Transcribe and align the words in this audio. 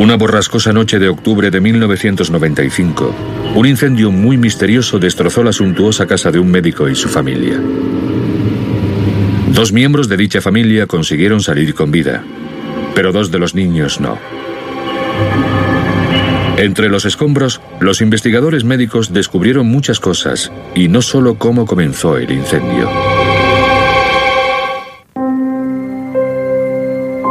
Una 0.00 0.16
borrascosa 0.16 0.72
noche 0.72 0.98
de 0.98 1.10
octubre 1.10 1.50
de 1.50 1.60
1995, 1.60 3.14
un 3.54 3.66
incendio 3.66 4.10
muy 4.10 4.38
misterioso 4.38 4.98
destrozó 4.98 5.44
la 5.44 5.52
suntuosa 5.52 6.06
casa 6.06 6.30
de 6.30 6.38
un 6.38 6.50
médico 6.50 6.88
y 6.88 6.94
su 6.94 7.10
familia. 7.10 7.60
Dos 9.52 9.74
miembros 9.74 10.08
de 10.08 10.16
dicha 10.16 10.40
familia 10.40 10.86
consiguieron 10.86 11.42
salir 11.42 11.74
con 11.74 11.90
vida, 11.90 12.24
pero 12.94 13.12
dos 13.12 13.30
de 13.30 13.40
los 13.40 13.54
niños 13.54 14.00
no. 14.00 14.16
Entre 16.56 16.88
los 16.88 17.04
escombros, 17.04 17.60
los 17.78 18.00
investigadores 18.00 18.64
médicos 18.64 19.12
descubrieron 19.12 19.66
muchas 19.66 20.00
cosas 20.00 20.50
y 20.74 20.88
no 20.88 21.02
solo 21.02 21.34
cómo 21.34 21.66
comenzó 21.66 22.16
el 22.16 22.30
incendio. 22.30 22.88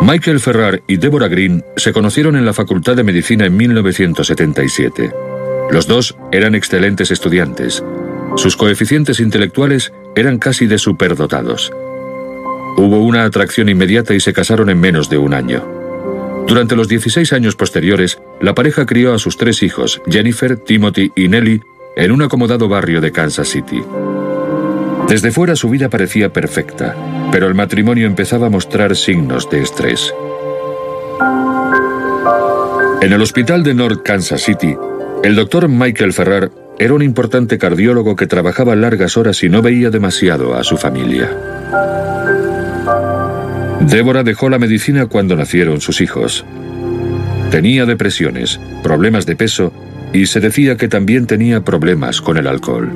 Michael 0.10 0.40
Ferrar 0.40 0.82
y 0.88 0.98
Deborah 0.98 1.28
Green 1.28 1.64
se 1.78 1.94
conocieron 1.94 2.36
en 2.36 2.44
la 2.44 2.52
Facultad 2.52 2.96
de 2.96 3.04
Medicina 3.04 3.46
en 3.46 3.56
1977. 3.56 5.12
Los 5.70 5.86
dos 5.86 6.18
eran 6.32 6.56
excelentes 6.56 7.12
estudiantes. 7.12 7.84
Sus 8.36 8.58
coeficientes 8.58 9.20
intelectuales 9.20 9.94
eran 10.16 10.40
casi 10.40 10.66
de 10.66 10.80
superdotados. 10.80 11.72
Hubo 12.76 13.04
una 13.04 13.24
atracción 13.24 13.70
inmediata 13.70 14.16
y 14.16 14.20
se 14.20 14.34
casaron 14.34 14.72
en 14.72 14.80
menos 14.80 15.12
de 15.12 15.20
un 15.20 15.36
año. 15.36 15.64
Durante 16.48 16.76
los 16.76 16.88
16 16.88 17.32
años 17.32 17.56
posteriores, 17.56 18.20
la 18.42 18.56
pareja 18.56 18.88
crió 18.88 19.14
a 19.14 19.20
sus 19.20 19.38
tres 19.38 19.62
hijos, 19.62 20.02
Jennifer, 20.10 20.58
Timothy 20.58 21.12
y 21.16 21.28
Nellie, 21.28 21.62
en 21.96 22.12
un 22.12 22.24
acomodado 22.24 22.68
barrio 22.68 23.00
de 23.00 23.12
Kansas 23.12 23.50
City. 23.50 23.84
Desde 25.10 25.32
fuera 25.32 25.56
su 25.56 25.70
vida 25.70 25.90
parecía 25.90 26.32
perfecta, 26.32 26.96
pero 27.32 27.48
el 27.48 27.56
matrimonio 27.56 28.06
empezaba 28.06 28.46
a 28.46 28.52
mostrar 28.52 28.96
signos 28.96 29.50
de 29.50 29.64
estrés. 29.64 30.14
En 33.02 33.12
el 33.12 33.20
hospital 33.20 33.64
de 33.64 33.74
North 33.74 34.04
Kansas 34.04 34.44
City, 34.44 34.76
el 35.24 35.36
doctor 35.36 35.68
Michael 35.68 36.14
Ferrar 36.14 36.52
era 36.78 36.94
un 36.94 37.02
importante 37.02 37.58
cardiólogo 37.58 38.16
que 38.16 38.28
trabajaba 38.28 38.76
largas 38.76 39.18
horas 39.18 39.42
y 39.44 39.50
no 39.50 39.64
veía 39.64 39.90
demasiado 39.90 40.56
a 40.56 40.64
su 40.64 40.78
familia. 40.78 41.28
Débora 43.82 44.24
dejó 44.24 44.50
la 44.50 44.60
medicina 44.60 45.08
cuando 45.08 45.36
nacieron 45.36 45.82
sus 45.82 46.02
hijos. 46.02 46.46
Tenía 47.50 47.88
depresiones, 47.88 48.60
problemas 48.84 49.26
de 49.26 49.36
peso 49.36 49.74
y 50.14 50.26
se 50.26 50.40
decía 50.40 50.78
que 50.78 50.88
también 50.88 51.28
tenía 51.28 51.64
problemas 51.64 52.22
con 52.22 52.38
el 52.38 52.48
alcohol. 52.48 52.92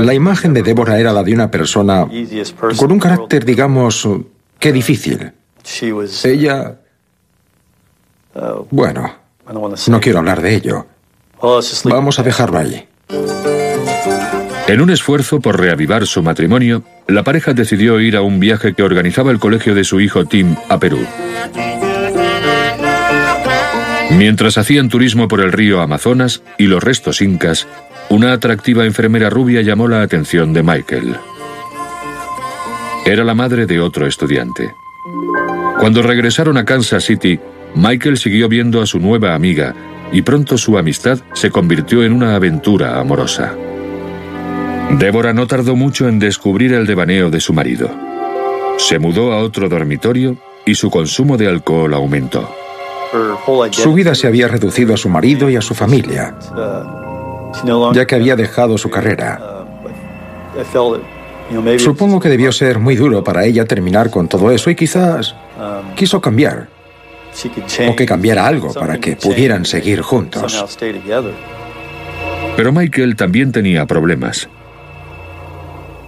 La 0.00 0.14
imagen 0.14 0.54
de 0.54 0.62
Débora 0.62 0.98
era 0.98 1.12
la 1.12 1.22
de 1.22 1.34
una 1.34 1.50
persona 1.50 2.06
con 2.76 2.92
un 2.92 2.98
carácter, 2.98 3.44
digamos, 3.44 4.08
que 4.58 4.72
difícil. 4.72 5.32
Ella... 6.24 6.76
Bueno, 8.70 9.14
no 9.88 10.00
quiero 10.00 10.18
hablar 10.18 10.42
de 10.42 10.54
ello. 10.54 10.86
Vamos 11.84 12.18
a 12.18 12.22
dejarlo 12.22 12.58
ahí. 12.58 12.88
En 14.66 14.80
un 14.80 14.88
esfuerzo 14.90 15.40
por 15.40 15.60
reavivar 15.60 16.06
su 16.06 16.22
matrimonio, 16.22 16.82
la 17.06 17.22
pareja 17.22 17.52
decidió 17.52 18.00
ir 18.00 18.16
a 18.16 18.22
un 18.22 18.40
viaje 18.40 18.72
que 18.72 18.82
organizaba 18.82 19.30
el 19.30 19.38
colegio 19.38 19.74
de 19.74 19.84
su 19.84 20.00
hijo 20.00 20.24
Tim 20.24 20.56
a 20.70 20.78
Perú. 20.78 21.00
Mientras 24.16 24.58
hacían 24.58 24.88
turismo 24.88 25.26
por 25.26 25.40
el 25.40 25.50
río 25.50 25.80
Amazonas 25.80 26.42
y 26.56 26.66
los 26.66 26.82
restos 26.82 27.20
incas, 27.20 27.66
una 28.08 28.32
atractiva 28.32 28.86
enfermera 28.86 29.28
rubia 29.28 29.60
llamó 29.62 29.88
la 29.88 30.02
atención 30.02 30.52
de 30.52 30.62
Michael. 30.62 31.16
Era 33.04 33.24
la 33.24 33.34
madre 33.34 33.66
de 33.66 33.80
otro 33.80 34.06
estudiante. 34.06 34.72
Cuando 35.80 36.00
regresaron 36.02 36.56
a 36.56 36.64
Kansas 36.64 37.04
City, 37.04 37.40
Michael 37.74 38.16
siguió 38.16 38.48
viendo 38.48 38.80
a 38.80 38.86
su 38.86 39.00
nueva 39.00 39.34
amiga 39.34 39.74
y 40.12 40.22
pronto 40.22 40.56
su 40.58 40.78
amistad 40.78 41.18
se 41.34 41.50
convirtió 41.50 42.04
en 42.04 42.12
una 42.12 42.36
aventura 42.36 43.00
amorosa. 43.00 43.54
Débora 44.92 45.32
no 45.32 45.48
tardó 45.48 45.74
mucho 45.74 46.08
en 46.08 46.20
descubrir 46.20 46.72
el 46.72 46.86
devaneo 46.86 47.30
de 47.30 47.40
su 47.40 47.52
marido. 47.52 47.90
Se 48.78 49.00
mudó 49.00 49.32
a 49.32 49.38
otro 49.38 49.68
dormitorio 49.68 50.36
y 50.64 50.76
su 50.76 50.88
consumo 50.88 51.36
de 51.36 51.48
alcohol 51.48 51.92
aumentó. 51.94 52.63
Su 53.70 53.92
vida 53.92 54.14
se 54.14 54.26
había 54.26 54.48
reducido 54.48 54.94
a 54.94 54.96
su 54.96 55.08
marido 55.08 55.48
y 55.48 55.56
a 55.56 55.60
su 55.60 55.74
familia, 55.74 56.34
ya 57.92 58.06
que 58.06 58.14
había 58.14 58.36
dejado 58.36 58.78
su 58.78 58.90
carrera. 58.90 59.40
Supongo 61.78 62.20
que 62.20 62.28
debió 62.28 62.52
ser 62.52 62.78
muy 62.78 62.96
duro 62.96 63.22
para 63.22 63.44
ella 63.44 63.64
terminar 63.64 64.10
con 64.10 64.28
todo 64.28 64.50
eso 64.50 64.70
y 64.70 64.74
quizás 64.74 65.34
quiso 65.94 66.20
cambiar. 66.20 66.68
O 67.88 67.96
que 67.96 68.06
cambiara 68.06 68.46
algo 68.46 68.72
para 68.72 68.98
que 68.98 69.16
pudieran 69.16 69.64
seguir 69.64 70.00
juntos. 70.00 70.78
Pero 72.56 72.72
Michael 72.72 73.16
también 73.16 73.50
tenía 73.50 73.86
problemas. 73.86 74.48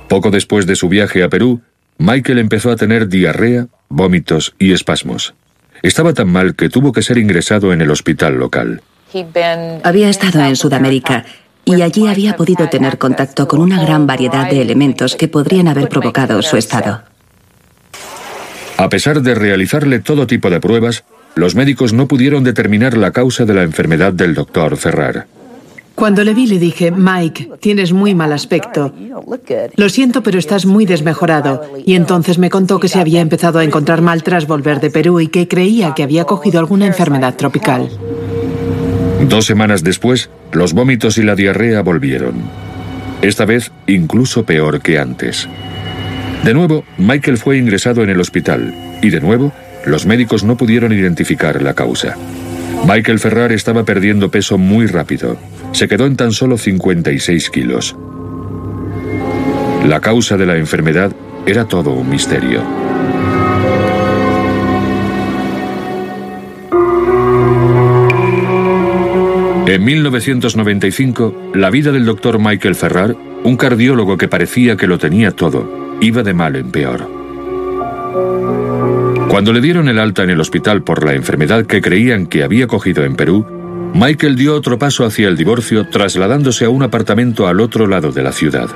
Poco 0.09 0.31
después 0.31 0.67
de 0.67 0.77
su 0.77 0.89
viaje 0.89 1.25
a 1.25 1.29
Perú, 1.29 1.61
Michael 1.99 2.39
empezó 2.39 2.71
a 2.71 2.77
tener 2.77 3.09
diarrea, 3.09 3.67
vómitos 3.89 4.55
y 4.59 4.73
espasmos. 4.73 5.35
Estaba 5.83 6.13
tan 6.13 6.29
mal 6.29 6.55
que 6.55 6.69
tuvo 6.69 6.93
que 6.93 7.03
ser 7.03 7.19
ingresado 7.19 7.73
en 7.73 7.81
el 7.81 7.91
hospital 7.91 8.39
local. 8.39 8.83
Había 9.83 10.09
estado 10.09 10.41
en 10.45 10.57
Sudamérica 10.57 11.25
y 11.65 11.83
allí 11.83 12.07
había 12.07 12.37
podido 12.37 12.69
tener 12.69 12.99
contacto 12.99 13.49
con 13.49 13.61
una 13.61 13.83
gran 13.83 14.07
variedad 14.07 14.49
de 14.49 14.63
elementos 14.63 15.17
que 15.17 15.29
podrían 15.29 15.69
haber 15.69 15.89
provocado 15.89 16.41
su 16.43 16.57
estado. 16.57 17.03
A 18.77 18.89
pesar 18.89 19.23
de 19.23 19.35
realizarle 19.35 20.01
todo 20.01 20.27
tipo 20.27 20.51
de 20.51 20.61
pruebas, 20.61 21.05
los 21.35 21.55
médicos 21.55 21.93
no 21.93 22.07
pudieron 22.09 22.45
determinar 22.45 22.97
la 22.97 23.11
causa 23.11 23.45
de 23.45 23.55
la 23.55 23.63
enfermedad 23.63 24.13
del 24.13 24.35
doctor 24.35 24.77
Ferrar. 24.77 25.27
Cuando 25.97 26.25
le 26.25 26.35
vi 26.35 26.47
le 26.47 26.59
dije, 26.59 26.91
Mike, 26.91 27.53
tienes 27.59 27.93
muy 27.95 28.15
mal 28.15 28.31
aspecto. 28.35 28.93
Lo 29.77 29.89
siento, 29.89 30.23
pero 30.23 30.39
estás 30.39 30.67
muy 30.67 30.85
desmejorado. 30.85 31.63
Y 31.87 31.95
entonces 31.95 32.37
me 32.37 32.51
contó 32.51 32.79
que 32.79 32.89
se 32.89 33.01
había 33.01 33.23
empezado 33.23 33.59
a 33.59 33.65
encontrar 33.65 34.03
mal 34.03 34.23
tras 34.23 34.47
volver 34.47 34.79
de 34.81 34.91
Perú 34.91 35.21
y 35.21 35.29
que 35.29 35.49
creía 35.49 35.95
que 35.95 36.03
había 36.03 36.25
cogido 36.25 36.61
alguna 36.61 36.87
enfermedad 36.87 37.35
tropical. 37.35 37.89
Dos 39.27 39.47
semanas 39.47 39.83
después, 39.83 40.29
los 40.53 40.75
vómitos 40.75 41.17
y 41.17 41.23
la 41.23 41.35
diarrea 41.35 41.81
volvieron. 41.81 42.35
Esta 43.23 43.47
vez 43.47 43.73
incluso 43.87 44.45
peor 44.45 44.83
que 44.83 44.99
antes. 44.99 45.49
De 46.45 46.53
nuevo, 46.53 46.85
Michael 46.99 47.39
fue 47.39 47.57
ingresado 47.57 48.03
en 48.03 48.11
el 48.11 48.21
hospital 48.21 48.99
y 49.03 49.09
de 49.09 49.21
nuevo, 49.23 49.51
los 49.87 50.05
médicos 50.05 50.45
no 50.45 50.59
pudieron 50.59 50.93
identificar 50.93 51.63
la 51.63 51.73
causa. 51.73 52.17
Michael 52.87 53.19
Ferrar 53.19 53.51
estaba 53.51 53.85
perdiendo 53.85 54.31
peso 54.31 54.59
muy 54.59 54.87
rápido. 54.87 55.37
Se 55.73 55.89
quedó 55.89 56.07
en 56.07 56.15
tan 56.15 56.31
solo 56.31 56.57
56 56.57 57.51
kilos. 57.51 57.97
La 59.89 60.01
causa 60.01 60.37
de 60.37 60.47
la 60.47 60.57
enfermedad 60.57 61.11
era 61.47 61.65
todo 61.65 61.91
un 61.91 62.09
misterio. 62.09 62.63
En 69.67 69.85
1995, 69.85 71.51
la 71.55 71.71
vida 71.71 71.91
del 71.91 72.07
doctor 72.07 72.39
Michael 72.39 72.77
Ferrar, 72.77 73.17
un 73.43 73.57
cardiólogo 73.57 74.17
que 74.17 74.29
parecía 74.29 74.77
que 74.77 74.87
lo 74.87 74.99
tenía 74.99 75.33
todo, 75.33 75.99
iba 76.01 76.23
de 76.23 76.35
mal 76.35 76.55
en 76.55 76.71
peor. 76.71 77.17
Cuando 79.29 79.53
le 79.53 79.61
dieron 79.61 79.89
el 79.89 79.99
alta 79.99 80.23
en 80.23 80.31
el 80.31 80.41
hospital 80.41 80.83
por 80.83 81.05
la 81.05 81.15
enfermedad 81.15 81.67
que 81.67 81.83
creían 81.83 82.27
que 82.27 82.43
había 82.43 82.67
cogido 82.67 83.05
en 83.05 83.17
Perú, 83.17 83.45
Michael 83.93 84.37
dio 84.37 84.55
otro 84.55 84.79
paso 84.79 85.05
hacia 85.05 85.29
el 85.29 85.37
divorcio 85.37 85.89
trasladándose 85.89 86.65
a 86.65 86.71
un 86.71 86.83
apartamento 86.83 87.47
al 87.49 87.61
otro 87.61 87.87
lado 87.87 88.13
de 88.13 88.23
la 88.23 88.33
ciudad. 88.33 88.69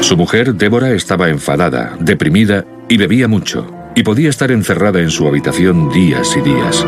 Su 0.00 0.16
mujer, 0.16 0.54
Débora, 0.54 0.92
estaba 0.92 1.30
enfadada, 1.30 1.96
deprimida 1.98 2.64
y 2.88 2.96
bebía 2.96 3.28
mucho, 3.28 3.70
y 3.94 4.02
podía 4.02 4.28
estar 4.28 4.50
encerrada 4.50 5.00
en 5.00 5.10
su 5.10 5.26
habitación 5.26 5.90
días 5.90 6.36
y 6.36 6.40
días. 6.40 6.84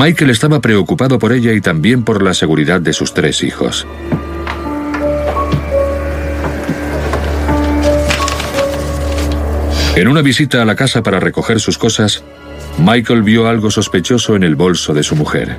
Michael 0.00 0.30
estaba 0.30 0.60
preocupado 0.60 1.18
por 1.18 1.32
ella 1.32 1.52
y 1.52 1.60
también 1.60 2.04
por 2.04 2.22
la 2.22 2.32
seguridad 2.32 2.80
de 2.80 2.92
sus 2.94 3.12
tres 3.12 3.44
hijos. 3.44 3.86
En 9.96 10.08
una 10.08 10.22
visita 10.22 10.62
a 10.62 10.64
la 10.64 10.76
casa 10.76 11.02
para 11.02 11.20
recoger 11.20 11.60
sus 11.60 11.76
cosas, 11.76 12.22
Michael 12.78 13.22
vio 13.22 13.48
algo 13.48 13.70
sospechoso 13.70 14.36
en 14.36 14.44
el 14.44 14.54
bolso 14.54 14.94
de 14.94 15.02
su 15.02 15.16
mujer. 15.16 15.58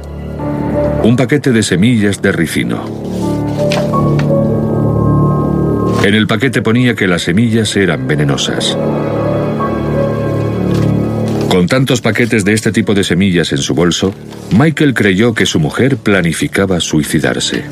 Un 1.03 1.15
paquete 1.15 1.51
de 1.51 1.63
semillas 1.63 2.21
de 2.21 2.31
ricino. 2.31 2.85
En 6.03 6.15
el 6.15 6.25
paquete 6.27 6.61
ponía 6.61 6.95
que 6.95 7.07
las 7.07 7.23
semillas 7.23 7.75
eran 7.75 8.07
venenosas. 8.07 8.77
Con 11.49 11.67
tantos 11.67 12.01
paquetes 12.01 12.45
de 12.45 12.53
este 12.53 12.71
tipo 12.71 12.93
de 12.93 13.03
semillas 13.03 13.51
en 13.51 13.57
su 13.57 13.75
bolso, 13.75 14.15
Michael 14.57 14.93
creyó 14.93 15.33
que 15.33 15.45
su 15.45 15.59
mujer 15.59 15.97
planificaba 15.97 16.79
suicidarse. 16.79 17.65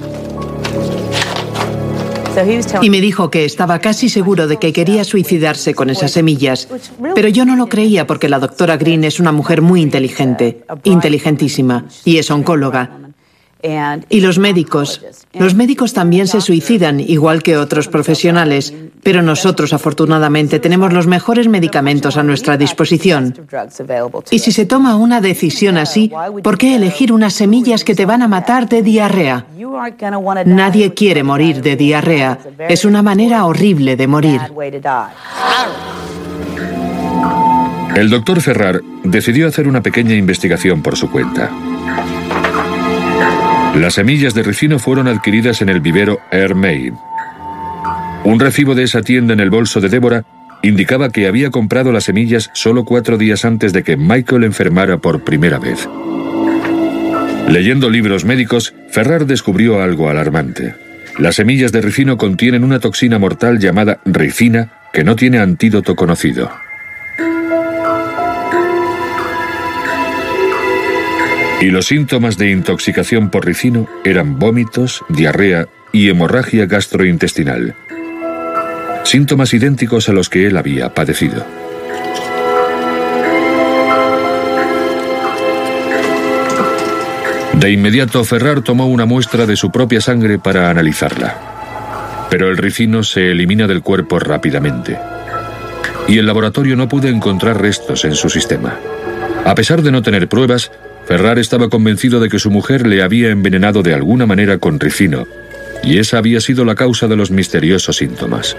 Y 2.81 2.89
me 2.89 3.01
dijo 3.01 3.29
que 3.29 3.45
estaba 3.45 3.79
casi 3.79 4.09
seguro 4.09 4.47
de 4.47 4.57
que 4.57 4.73
quería 4.73 5.03
suicidarse 5.03 5.73
con 5.73 5.89
esas 5.89 6.11
semillas. 6.11 6.67
Pero 7.15 7.27
yo 7.27 7.45
no 7.45 7.55
lo 7.55 7.67
creía 7.67 8.07
porque 8.07 8.29
la 8.29 8.39
doctora 8.39 8.77
Green 8.77 9.03
es 9.03 9.19
una 9.19 9.31
mujer 9.31 9.61
muy 9.61 9.81
inteligente, 9.81 10.63
inteligentísima, 10.83 11.85
y 12.05 12.17
es 12.17 12.31
oncóloga. 12.31 13.08
Y 13.61 14.21
los 14.21 14.39
médicos. 14.39 15.01
Los 15.33 15.53
médicos 15.53 15.94
también 15.94 16.27
se 16.27 16.41
suicidan, 16.41 17.00
igual 17.00 17.44
que 17.44 17.57
otros 17.57 17.88
profesionales, 17.88 18.73
pero 19.03 19.21
nosotros 19.21 19.73
afortunadamente 19.73 20.59
tenemos 20.59 20.94
los 20.94 21.07
mejores 21.07 21.47
medicamentos 21.47 22.17
a 22.17 22.23
nuestra 22.23 22.57
disposición. 22.57 23.35
Y 24.31 24.39
si 24.39 24.51
se 24.51 24.65
toma 24.65 24.95
una 24.95 25.19
decisión 25.19 25.77
así, 25.77 26.11
¿por 26.44 26.57
qué 26.57 26.75
elegir 26.75 27.11
unas 27.11 27.33
semillas 27.33 27.83
que 27.83 27.95
te 27.95 28.06
van 28.06 28.21
a 28.21 28.27
matar 28.27 28.69
de 28.69 28.81
diarrea? 28.81 29.45
Nadie 30.45 30.94
quiere 30.94 31.23
morir 31.23 31.62
de 31.62 31.75
diarrea. 31.75 32.39
Es 32.69 32.85
una 32.85 33.01
manera 33.01 33.45
horrible 33.45 33.95
de 33.95 34.07
morir. 34.07 34.41
El 37.95 38.09
doctor 38.09 38.39
Ferrar 38.39 38.81
decidió 39.03 39.47
hacer 39.47 39.67
una 39.67 39.81
pequeña 39.81 40.15
investigación 40.15 40.81
por 40.81 40.95
su 40.95 41.12
cuenta. 41.12 41.51
Las 43.75 43.94
semillas 43.94 44.33
de 44.33 44.44
ricino 44.44 44.80
fueron 44.80 45.07
adquiridas 45.07 45.62
en 45.62 45.69
el 45.69 45.80
vivero 45.80 46.19
Hermey. 46.31 46.92
Un 48.24 48.39
recibo 48.39 48.75
de 48.75 48.83
esa 48.83 49.01
tienda 49.01 49.33
en 49.33 49.39
el 49.39 49.50
bolso 49.50 49.80
de 49.80 49.89
Débora 49.89 50.25
indicaba 50.62 51.10
que 51.10 51.27
había 51.27 51.51
comprado 51.51 51.92
las 51.92 52.06
semillas 52.06 52.50
solo 52.54 52.83
cuatro 52.83 53.18
días 53.18 53.45
antes 53.45 53.71
de 53.71 53.83
que 53.83 53.95
Michael 53.95 54.44
enfermara 54.44 54.98
por 54.98 55.24
primera 55.24 55.60
vez. 55.60 55.88
Leyendo 57.48 57.89
libros 57.89 58.25
médicos, 58.25 58.74
Ferrar 58.92 59.25
descubrió 59.25 59.81
algo 59.81 60.10
alarmante. 60.10 60.75
Las 61.18 61.36
semillas 61.36 61.72
de 61.72 61.81
ricino 61.81 62.18
contienen 62.18 62.63
una 62.63 62.80
toxina 62.80 63.18
mortal 63.18 63.60
llamada 63.60 64.00
ricina 64.06 64.72
que 64.94 65.04
no 65.04 65.15
tiene 65.15 65.39
antídoto 65.39 65.95
conocido. 65.95 66.51
Y 71.61 71.71
los 71.71 71.88
síntomas 71.88 72.38
de 72.38 72.51
intoxicación 72.51 73.29
por 73.29 73.45
ricino 73.45 73.88
eran 74.06 74.39
vómitos, 74.39 75.03
diarrea 75.09 75.67
y 75.91 76.09
hemorragia 76.09 76.65
gastrointestinal. 76.65 77.75
Síntomas 79.03 79.53
idénticos 79.53 80.07
a 80.07 80.13
los 80.13 80.29
que 80.29 80.47
él 80.47 80.56
había 80.56 80.94
padecido. 80.94 81.45
De 87.59 87.71
inmediato 87.71 88.23
Ferrar 88.23 88.62
tomó 88.62 88.88
una 88.88 89.05
muestra 89.05 89.45
de 89.45 89.57
su 89.57 89.69
propia 89.69 90.00
sangre 90.00 90.39
para 90.39 90.69
analizarla. 90.69 92.27
Pero 92.29 92.50
el 92.50 92.55
ricino 92.55 93.03
se 93.03 93.31
elimina 93.31 93.67
del 93.67 93.81
cuerpo 93.81 94.17
rápidamente. 94.17 94.97
Y 96.07 96.19
el 96.19 96.25
laboratorio 96.25 96.77
no 96.77 96.88
pudo 96.88 97.09
encontrar 97.09 97.62
restos 97.62 98.05
en 98.05 98.15
su 98.15 98.29
sistema. 98.29 98.79
A 99.44 99.55
pesar 99.55 99.81
de 99.81 99.91
no 99.91 100.01
tener 100.01 100.29
pruebas, 100.29 100.71
Ferrar 101.09 101.39
estaba 101.39 101.69
convencido 101.69 102.19
de 102.19 102.29
que 102.29 102.38
su 102.38 102.51
mujer 102.51 102.85
le 102.85 103.01
había 103.01 103.31
envenenado 103.31 103.81
de 103.81 103.95
alguna 103.95 104.27
manera 104.27 104.59
con 104.59 104.79
ricino, 104.79 105.25
y 105.81 105.97
esa 105.97 106.19
había 106.19 106.39
sido 106.39 106.65
la 106.65 106.75
causa 106.75 107.07
de 107.07 107.15
los 107.15 107.31
misteriosos 107.31 107.97
síntomas. 107.97 108.56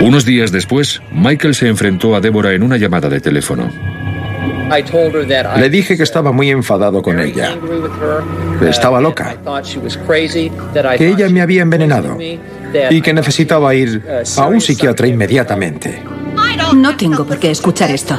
Unos 0.00 0.24
días 0.24 0.52
después, 0.52 1.02
Michael 1.10 1.56
se 1.56 1.66
enfrentó 1.66 2.14
a 2.14 2.20
Débora 2.20 2.52
en 2.52 2.62
una 2.62 2.76
llamada 2.76 3.08
de 3.08 3.20
teléfono. 3.20 3.72
Le 5.56 5.68
dije 5.68 5.96
que 5.96 6.04
estaba 6.04 6.30
muy 6.30 6.50
enfadado 6.50 7.02
con 7.02 7.18
ella. 7.18 7.58
Estaba 8.62 9.00
loca. 9.00 9.36
Que 10.96 11.08
ella 11.08 11.28
me 11.28 11.40
había 11.40 11.62
envenenado 11.62 12.16
y 12.20 13.02
que 13.02 13.12
necesitaba 13.12 13.74
ir 13.74 14.00
a 14.36 14.46
un 14.46 14.60
psiquiatra 14.60 15.08
inmediatamente. 15.08 16.04
No 16.76 16.96
tengo 16.96 17.24
por 17.24 17.40
qué 17.40 17.50
escuchar 17.50 17.90
esto. 17.90 18.16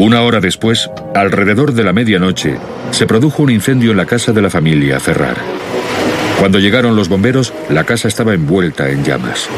Una 0.00 0.22
hora 0.22 0.40
después, 0.40 0.90
alrededor 1.14 1.74
de 1.74 1.84
la 1.84 1.92
medianoche, 1.92 2.56
se 2.90 3.06
produjo 3.06 3.42
un 3.42 3.50
incendio 3.50 3.90
en 3.90 3.98
la 3.98 4.06
casa 4.06 4.32
de 4.32 4.40
la 4.40 4.48
familia 4.48 4.98
Ferrar. 4.98 5.36
Cuando 6.38 6.58
llegaron 6.58 6.96
los 6.96 7.10
bomberos, 7.10 7.52
la 7.68 7.84
casa 7.84 8.08
estaba 8.08 8.32
envuelta 8.32 8.88
en 8.88 9.04
llamas. 9.04 9.50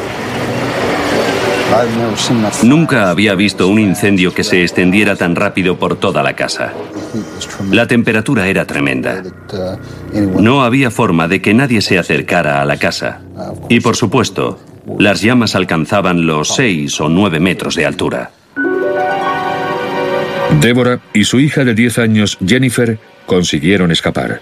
Nunca 2.65 3.09
había 3.09 3.37
visto 3.37 3.69
un 3.69 3.79
incendio 3.79 4.35
que 4.35 4.43
se 4.43 4.63
extendiera 4.63 5.15
tan 5.15 5.37
rápido 5.37 5.79
por 5.79 5.95
toda 5.95 6.25
la 6.25 6.35
casa. 6.35 6.73
La 7.71 7.87
temperatura 7.87 8.49
era 8.49 8.67
tremenda. 8.67 9.23
No 10.13 10.65
había 10.65 10.91
forma 10.91 11.29
de 11.29 11.41
que 11.41 11.55
nadie 11.55 11.81
se 11.83 12.01
acercara 12.01 12.61
a 12.61 12.65
la 12.65 12.79
casa. 12.79 13.21
Y 13.69 13.79
por 13.79 13.95
supuesto, 13.95 14.59
las 14.99 15.23
llamas 15.23 15.55
alcanzaban 15.55 16.27
los 16.27 16.49
6 16.57 17.01
o 17.01 17.09
9 17.09 17.39
metros 17.39 17.77
de 17.77 17.87
altura. 17.87 18.33
Débora 20.61 21.01
y 21.13 21.25
su 21.25 21.41
hija 21.41 21.65
de 21.65 21.75
10 21.75 21.99
años, 21.99 22.39
Jennifer, 22.45 22.99
consiguieron 23.27 23.91
escapar. 23.91 24.41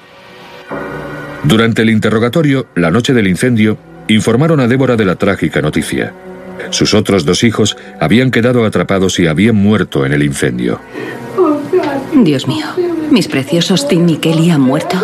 Durante 1.44 1.82
el 1.82 1.90
interrogatorio, 1.90 2.66
la 2.74 2.90
noche 2.90 3.14
del 3.14 3.26
incendio, 3.26 3.78
informaron 4.08 4.60
a 4.60 4.66
Débora 4.66 4.96
de 4.96 5.04
la 5.04 5.16
trágica 5.16 5.62
noticia. 5.62 6.12
Sus 6.70 6.92
otros 6.94 7.24
dos 7.24 7.42
hijos 7.44 7.76
habían 7.98 8.30
quedado 8.30 8.64
atrapados 8.64 9.18
y 9.18 9.26
habían 9.26 9.56
muerto 9.56 10.04
en 10.04 10.12
el 10.12 10.22
incendio. 10.22 10.80
Dios 12.14 12.46
mío, 12.46 12.66
mis 13.10 13.28
preciosos 13.28 13.88
Tim 13.88 14.08
y 14.08 14.16
Kelly 14.18 14.50
han 14.50 14.60
muerto. 14.60 14.96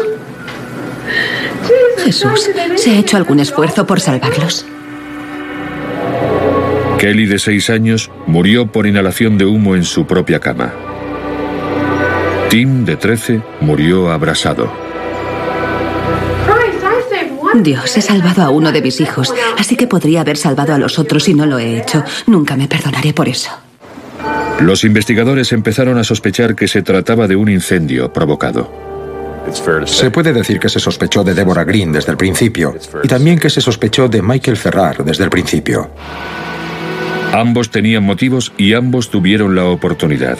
Jesús, 2.04 2.50
¿se 2.76 2.90
ha 2.90 2.98
hecho 2.98 3.16
algún 3.16 3.40
esfuerzo 3.40 3.86
por 3.86 4.00
salvarlos? 4.00 4.66
Kelly, 6.98 7.26
de 7.26 7.38
6 7.38 7.70
años, 7.70 8.10
murió 8.26 8.66
por 8.66 8.86
inhalación 8.86 9.38
de 9.38 9.44
humo 9.44 9.76
en 9.76 9.84
su 9.84 10.06
propia 10.06 10.40
cama. 10.40 10.72
Tim, 12.56 12.86
de 12.86 12.96
13, 12.96 13.42
murió 13.60 14.10
abrasado. 14.10 14.72
Dios, 17.56 17.94
he 17.98 18.00
salvado 18.00 18.44
a 18.44 18.48
uno 18.48 18.72
de 18.72 18.80
mis 18.80 18.98
hijos, 19.02 19.34
así 19.58 19.76
que 19.76 19.86
podría 19.86 20.22
haber 20.22 20.38
salvado 20.38 20.72
a 20.72 20.78
los 20.78 20.98
otros 20.98 21.28
y 21.28 21.34
no 21.34 21.44
lo 21.44 21.58
he 21.58 21.76
hecho. 21.78 22.02
Nunca 22.26 22.56
me 22.56 22.66
perdonaré 22.66 23.12
por 23.12 23.28
eso. 23.28 23.50
Los 24.60 24.84
investigadores 24.84 25.52
empezaron 25.52 25.98
a 25.98 26.04
sospechar 26.04 26.56
que 26.56 26.66
se 26.66 26.80
trataba 26.80 27.28
de 27.28 27.36
un 27.36 27.50
incendio 27.50 28.10
provocado. 28.10 28.72
Se 29.84 30.10
puede 30.10 30.32
decir 30.32 30.58
que 30.58 30.70
se 30.70 30.80
sospechó 30.80 31.22
de 31.24 31.34
Deborah 31.34 31.64
Green 31.64 31.92
desde 31.92 32.12
el 32.12 32.16
principio 32.16 32.74
y 33.02 33.06
también 33.06 33.38
que 33.38 33.50
se 33.50 33.60
sospechó 33.60 34.08
de 34.08 34.22
Michael 34.22 34.56
Ferrar 34.56 35.04
desde 35.04 35.24
el 35.24 35.30
principio. 35.30 35.90
Ambos 37.34 37.70
tenían 37.70 38.02
motivos 38.02 38.50
y 38.56 38.72
ambos 38.72 39.10
tuvieron 39.10 39.54
la 39.54 39.66
oportunidad. 39.66 40.38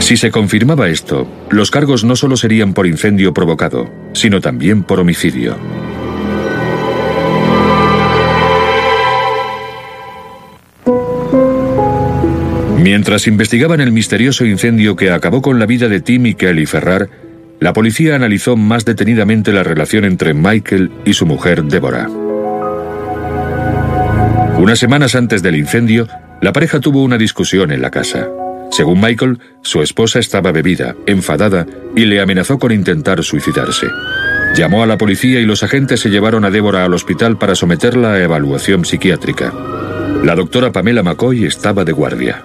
Si 0.00 0.16
se 0.16 0.30
confirmaba 0.30 0.88
esto, 0.88 1.26
los 1.50 1.70
cargos 1.70 2.04
no 2.04 2.14
solo 2.16 2.36
serían 2.36 2.74
por 2.74 2.86
incendio 2.86 3.32
provocado, 3.32 3.90
sino 4.12 4.40
también 4.40 4.82
por 4.82 5.00
homicidio. 5.00 5.56
Mientras 12.78 13.26
investigaban 13.26 13.80
el 13.80 13.92
misterioso 13.92 14.44
incendio 14.44 14.94
que 14.94 15.10
acabó 15.10 15.40
con 15.40 15.58
la 15.58 15.64
vida 15.64 15.88
de 15.88 16.00
Tim 16.00 16.26
y 16.26 16.34
Kelly 16.34 16.66
Ferrar, 16.66 17.08
la 17.58 17.72
policía 17.72 18.14
analizó 18.14 18.56
más 18.56 18.84
detenidamente 18.84 19.52
la 19.52 19.62
relación 19.62 20.04
entre 20.04 20.34
Michael 20.34 20.90
y 21.06 21.14
su 21.14 21.24
mujer 21.24 21.64
Deborah. 21.64 22.10
Unas 24.58 24.78
semanas 24.78 25.14
antes 25.14 25.42
del 25.42 25.56
incendio, 25.56 26.08
la 26.42 26.52
pareja 26.52 26.78
tuvo 26.78 27.02
una 27.02 27.16
discusión 27.16 27.72
en 27.72 27.80
la 27.80 27.90
casa. 27.90 28.28
Según 28.74 29.00
Michael, 29.00 29.38
su 29.62 29.82
esposa 29.82 30.18
estaba 30.18 30.50
bebida, 30.50 30.96
enfadada 31.06 31.64
y 31.94 32.06
le 32.06 32.20
amenazó 32.20 32.58
con 32.58 32.72
intentar 32.72 33.22
suicidarse. 33.22 33.86
Llamó 34.56 34.82
a 34.82 34.86
la 34.86 34.98
policía 34.98 35.38
y 35.38 35.44
los 35.44 35.62
agentes 35.62 36.00
se 36.00 36.10
llevaron 36.10 36.44
a 36.44 36.50
Débora 36.50 36.84
al 36.84 36.92
hospital 36.92 37.38
para 37.38 37.54
someterla 37.54 38.14
a 38.14 38.20
evaluación 38.20 38.84
psiquiátrica. 38.84 39.52
La 40.24 40.34
doctora 40.34 40.72
Pamela 40.72 41.04
McCoy 41.04 41.44
estaba 41.44 41.84
de 41.84 41.92
guardia. 41.92 42.42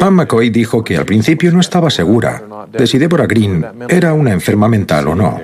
Pam 0.00 0.14
McCoy 0.14 0.50
dijo 0.50 0.82
que 0.82 0.96
al 0.96 1.04
principio 1.04 1.52
no 1.52 1.60
estaba 1.60 1.88
segura 1.88 2.42
de 2.72 2.84
si 2.88 2.98
Deborah 2.98 3.28
Green 3.28 3.64
era 3.88 4.12
una 4.12 4.32
enferma 4.32 4.66
mental 4.66 5.06
o 5.06 5.14
no. 5.14 5.40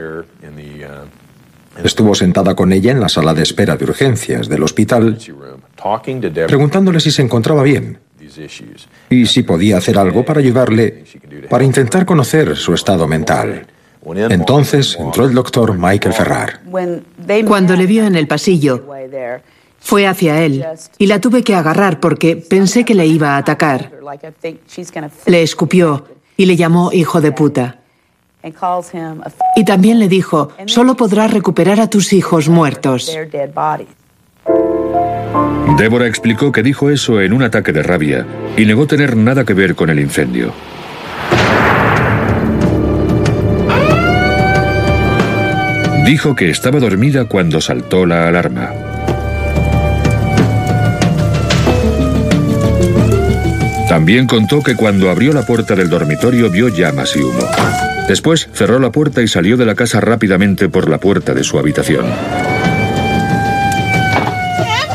Estuvo 1.84 2.16
sentada 2.16 2.56
con 2.56 2.72
ella 2.72 2.90
en 2.90 2.98
la 2.98 3.08
sala 3.08 3.32
de 3.32 3.44
espera 3.44 3.76
de 3.76 3.84
urgencias 3.84 4.48
del 4.48 4.64
hospital, 4.64 5.16
preguntándole 6.48 6.98
si 6.98 7.12
se 7.12 7.22
encontraba 7.22 7.62
bien 7.62 8.00
y 9.10 9.26
si 9.26 9.42
podía 9.42 9.78
hacer 9.78 9.98
algo 9.98 10.24
para 10.24 10.40
ayudarle, 10.40 11.04
para 11.48 11.64
intentar 11.64 12.04
conocer 12.04 12.56
su 12.56 12.74
estado 12.74 13.06
mental. 13.06 13.66
Entonces 14.04 14.96
entró 14.98 15.24
el 15.24 15.34
doctor 15.34 15.76
Michael 15.78 16.14
Ferrar. 16.14 16.60
Cuando 17.46 17.76
le 17.76 17.86
vio 17.86 18.06
en 18.06 18.16
el 18.16 18.26
pasillo, 18.26 18.84
Fue 19.80 20.06
hacia 20.06 20.42
él 20.42 20.64
y 20.98 21.06
la 21.06 21.20
tuve 21.20 21.42
que 21.42 21.54
agarrar 21.54 22.00
porque 22.00 22.36
pensé 22.36 22.84
que 22.84 22.94
le 22.94 23.06
iba 23.06 23.34
a 23.34 23.36
atacar. 23.38 23.92
Le 25.26 25.42
escupió 25.42 26.06
y 26.36 26.46
le 26.46 26.56
llamó 26.56 26.90
hijo 26.92 27.20
de 27.20 27.32
puta. 27.32 27.80
Y 29.56 29.64
también 29.64 29.98
le 29.98 30.08
dijo, 30.08 30.50
solo 30.66 30.96
podrás 30.96 31.32
recuperar 31.32 31.80
a 31.80 31.88
tus 31.88 32.12
hijos 32.12 32.48
muertos. 32.48 33.14
Débora 35.84 36.06
explicó 36.06 36.50
que 36.50 36.62
dijo 36.62 36.88
eso 36.88 37.20
en 37.20 37.34
un 37.34 37.42
ataque 37.42 37.70
de 37.70 37.82
rabia 37.82 38.26
y 38.56 38.64
negó 38.64 38.86
tener 38.86 39.18
nada 39.18 39.44
que 39.44 39.52
ver 39.52 39.74
con 39.74 39.90
el 39.90 40.00
incendio. 40.00 40.54
Dijo 46.06 46.34
que 46.34 46.48
estaba 46.48 46.80
dormida 46.80 47.26
cuando 47.26 47.60
saltó 47.60 48.06
la 48.06 48.28
alarma. 48.28 48.70
También 53.86 54.26
contó 54.26 54.62
que 54.62 54.76
cuando 54.76 55.10
abrió 55.10 55.34
la 55.34 55.44
puerta 55.44 55.76
del 55.76 55.90
dormitorio 55.90 56.48
vio 56.48 56.68
llamas 56.68 57.14
y 57.14 57.20
humo. 57.20 57.46
Después 58.08 58.48
cerró 58.54 58.78
la 58.78 58.90
puerta 58.90 59.20
y 59.20 59.28
salió 59.28 59.58
de 59.58 59.66
la 59.66 59.74
casa 59.74 60.00
rápidamente 60.00 60.70
por 60.70 60.88
la 60.88 60.96
puerta 60.96 61.34
de 61.34 61.44
su 61.44 61.58
habitación. 61.58 62.06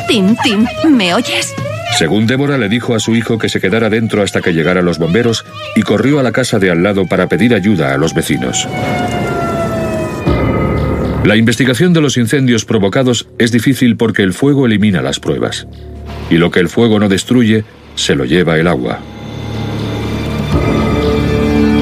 Tim, 0.09 0.35
Tim, 0.43 0.65
¿me 0.89 1.13
oyes? 1.13 1.53
Según 1.99 2.25
Débora 2.25 2.57
le 2.57 2.67
dijo 2.67 2.95
a 2.95 2.99
su 2.99 3.15
hijo 3.15 3.37
que 3.37 3.47
se 3.47 3.61
quedara 3.61 3.91
dentro 3.91 4.23
hasta 4.23 4.41
que 4.41 4.53
llegaran 4.53 4.83
los 4.83 4.97
bomberos 4.97 5.45
y 5.75 5.83
corrió 5.83 6.19
a 6.19 6.23
la 6.23 6.31
casa 6.31 6.57
de 6.57 6.71
al 6.71 6.81
lado 6.81 7.05
para 7.05 7.29
pedir 7.29 7.53
ayuda 7.53 7.93
a 7.93 7.97
los 7.99 8.15
vecinos. 8.15 8.67
La 11.23 11.35
investigación 11.35 11.93
de 11.93 12.01
los 12.01 12.17
incendios 12.17 12.65
provocados 12.65 13.27
es 13.37 13.51
difícil 13.51 13.97
porque 13.97 14.23
el 14.23 14.33
fuego 14.33 14.65
elimina 14.65 15.03
las 15.03 15.19
pruebas. 15.19 15.67
Y 16.31 16.37
lo 16.37 16.49
que 16.49 16.59
el 16.59 16.69
fuego 16.69 16.99
no 16.99 17.07
destruye, 17.07 17.63
se 17.93 18.15
lo 18.15 18.25
lleva 18.25 18.57
el 18.57 18.67
agua. 18.67 18.99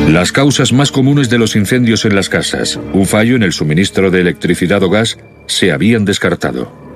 Las 0.10 0.34
causas 0.34 0.74
más 0.74 0.91
comunes 0.91 1.29
de 1.29 1.38
los 1.38 1.55
incendios 1.55 2.03
en 2.03 2.13
las 2.13 2.27
casas, 2.27 2.77
un 2.91 3.05
fallo 3.05 3.38
en 3.38 3.43
el 3.43 3.53
suministro 3.53 4.12
de 4.12 4.19
electricidad 4.19 4.84
o 4.84 4.89
gas, 4.89 5.17
se 5.46 5.72
habían 5.72 6.03
descartado. 6.03 6.87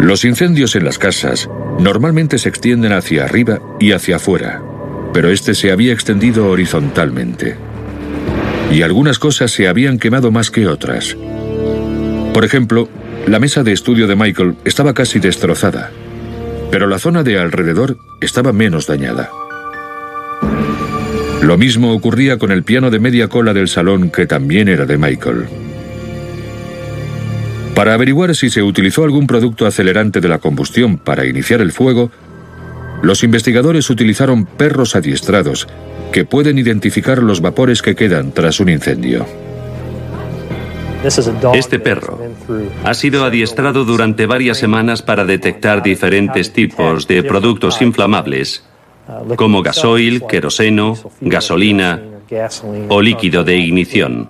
Los 0.00 0.24
incendios 0.24 0.74
en 0.76 0.84
las 0.86 0.98
casas 0.98 1.48
normalmente 1.78 2.38
se 2.38 2.48
extienden 2.48 2.92
hacia 2.92 3.24
arriba 3.24 3.60
y 3.78 3.92
hacia 3.92 4.16
afuera, 4.16 4.62
pero 5.12 5.30
este 5.30 5.54
se 5.54 5.70
había 5.70 5.92
extendido 5.92 6.48
horizontalmente. 6.48 7.56
Y 8.72 8.80
algunas 8.80 9.18
cosas 9.18 9.50
se 9.50 9.68
habían 9.68 9.98
quemado 9.98 10.30
más 10.30 10.50
que 10.50 10.66
otras. 10.66 11.16
Por 12.32 12.46
ejemplo, 12.46 12.88
la 13.26 13.38
mesa 13.38 13.62
de 13.62 13.72
estudio 13.72 14.06
de 14.06 14.16
Michael 14.16 14.56
estaba 14.64 14.94
casi 14.94 15.20
destrozada, 15.20 15.90
pero 16.70 16.86
la 16.86 16.98
zona 16.98 17.22
de 17.22 17.38
alrededor 17.38 17.98
estaba 18.22 18.54
menos 18.54 18.86
dañada. 18.86 19.30
Lo 21.42 21.58
mismo 21.58 21.92
ocurría 21.92 22.38
con 22.38 22.52
el 22.52 22.62
piano 22.62 22.90
de 22.90 23.00
media 23.00 23.28
cola 23.28 23.52
del 23.52 23.68
salón 23.68 24.10
que 24.10 24.26
también 24.26 24.68
era 24.68 24.86
de 24.86 24.96
Michael. 24.96 25.69
Para 27.74 27.94
averiguar 27.94 28.34
si 28.34 28.50
se 28.50 28.62
utilizó 28.62 29.04
algún 29.04 29.26
producto 29.26 29.66
acelerante 29.66 30.20
de 30.20 30.28
la 30.28 30.38
combustión 30.38 30.98
para 30.98 31.26
iniciar 31.26 31.60
el 31.60 31.72
fuego, 31.72 32.10
los 33.02 33.24
investigadores 33.24 33.88
utilizaron 33.88 34.44
perros 34.44 34.94
adiestrados 34.94 35.66
que 36.12 36.24
pueden 36.24 36.58
identificar 36.58 37.22
los 37.22 37.40
vapores 37.40 37.82
que 37.82 37.94
quedan 37.94 38.32
tras 38.32 38.60
un 38.60 38.68
incendio. 38.68 39.26
Este 41.54 41.78
perro 41.78 42.20
ha 42.84 42.92
sido 42.92 43.24
adiestrado 43.24 43.84
durante 43.84 44.26
varias 44.26 44.58
semanas 44.58 45.00
para 45.00 45.24
detectar 45.24 45.82
diferentes 45.82 46.52
tipos 46.52 47.06
de 47.06 47.22
productos 47.22 47.80
inflamables, 47.80 48.64
como 49.36 49.62
gasoil, 49.62 50.22
queroseno, 50.28 50.94
gasolina 51.22 52.02
o 52.88 53.00
líquido 53.00 53.44
de 53.44 53.56
ignición. 53.56 54.28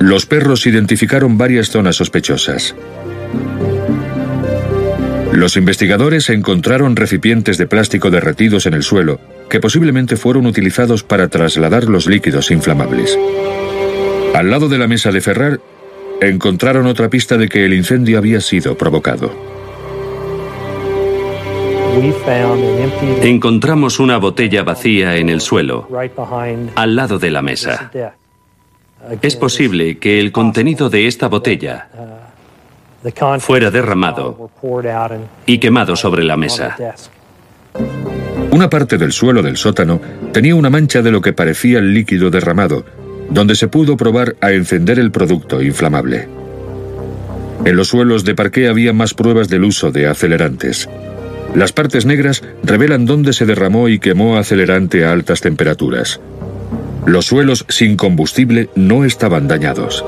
Los 0.00 0.26
perros 0.26 0.66
identificaron 0.66 1.38
varias 1.38 1.70
zonas 1.70 1.96
sospechosas. 1.96 2.74
Los 5.32 5.56
investigadores 5.56 6.30
encontraron 6.30 6.96
recipientes 6.96 7.58
de 7.58 7.66
plástico 7.66 8.10
derretidos 8.10 8.66
en 8.66 8.74
el 8.74 8.82
suelo 8.82 9.20
que 9.48 9.60
posiblemente 9.60 10.16
fueron 10.16 10.46
utilizados 10.46 11.02
para 11.02 11.28
trasladar 11.28 11.84
los 11.84 12.06
líquidos 12.06 12.50
inflamables. 12.50 13.18
Al 14.34 14.50
lado 14.50 14.68
de 14.68 14.78
la 14.78 14.86
mesa 14.86 15.10
de 15.10 15.20
Ferrar 15.20 15.60
encontraron 16.20 16.86
otra 16.86 17.08
pista 17.08 17.36
de 17.36 17.48
que 17.48 17.64
el 17.64 17.74
incendio 17.74 18.18
había 18.18 18.40
sido 18.40 18.76
provocado. 18.76 19.32
Encontramos 23.22 23.98
una 23.98 24.18
botella 24.18 24.62
vacía 24.62 25.16
en 25.16 25.28
el 25.30 25.40
suelo, 25.40 25.88
al 26.76 26.96
lado 26.96 27.18
de 27.18 27.30
la 27.30 27.42
mesa. 27.42 27.90
Es 29.22 29.36
posible 29.36 29.98
que 29.98 30.20
el 30.20 30.32
contenido 30.32 30.90
de 30.90 31.06
esta 31.06 31.28
botella 31.28 31.88
fuera 33.38 33.70
derramado 33.70 34.50
y 35.46 35.58
quemado 35.58 35.96
sobre 35.96 36.24
la 36.24 36.36
mesa. 36.36 36.76
Una 38.50 38.68
parte 38.68 38.98
del 38.98 39.12
suelo 39.12 39.42
del 39.42 39.56
sótano 39.56 40.00
tenía 40.32 40.54
una 40.54 40.70
mancha 40.70 41.02
de 41.02 41.10
lo 41.10 41.20
que 41.20 41.32
parecía 41.32 41.78
el 41.78 41.94
líquido 41.94 42.30
derramado, 42.30 42.84
donde 43.30 43.54
se 43.54 43.68
pudo 43.68 43.96
probar 43.96 44.36
a 44.40 44.52
encender 44.52 44.98
el 44.98 45.10
producto 45.10 45.62
inflamable. 45.62 46.28
En 47.64 47.76
los 47.76 47.88
suelos 47.88 48.24
de 48.24 48.34
parqué 48.34 48.68
había 48.68 48.92
más 48.92 49.14
pruebas 49.14 49.48
del 49.48 49.64
uso 49.64 49.90
de 49.90 50.06
acelerantes. 50.06 50.88
Las 51.54 51.72
partes 51.72 52.06
negras 52.06 52.42
revelan 52.62 53.06
dónde 53.06 53.32
se 53.32 53.46
derramó 53.46 53.88
y 53.88 53.98
quemó 53.98 54.36
acelerante 54.36 55.04
a 55.04 55.12
altas 55.12 55.40
temperaturas. 55.40 56.20
Los 57.08 57.24
suelos 57.24 57.64
sin 57.70 57.96
combustible 57.96 58.68
no 58.74 59.02
estaban 59.02 59.48
dañados. 59.48 60.04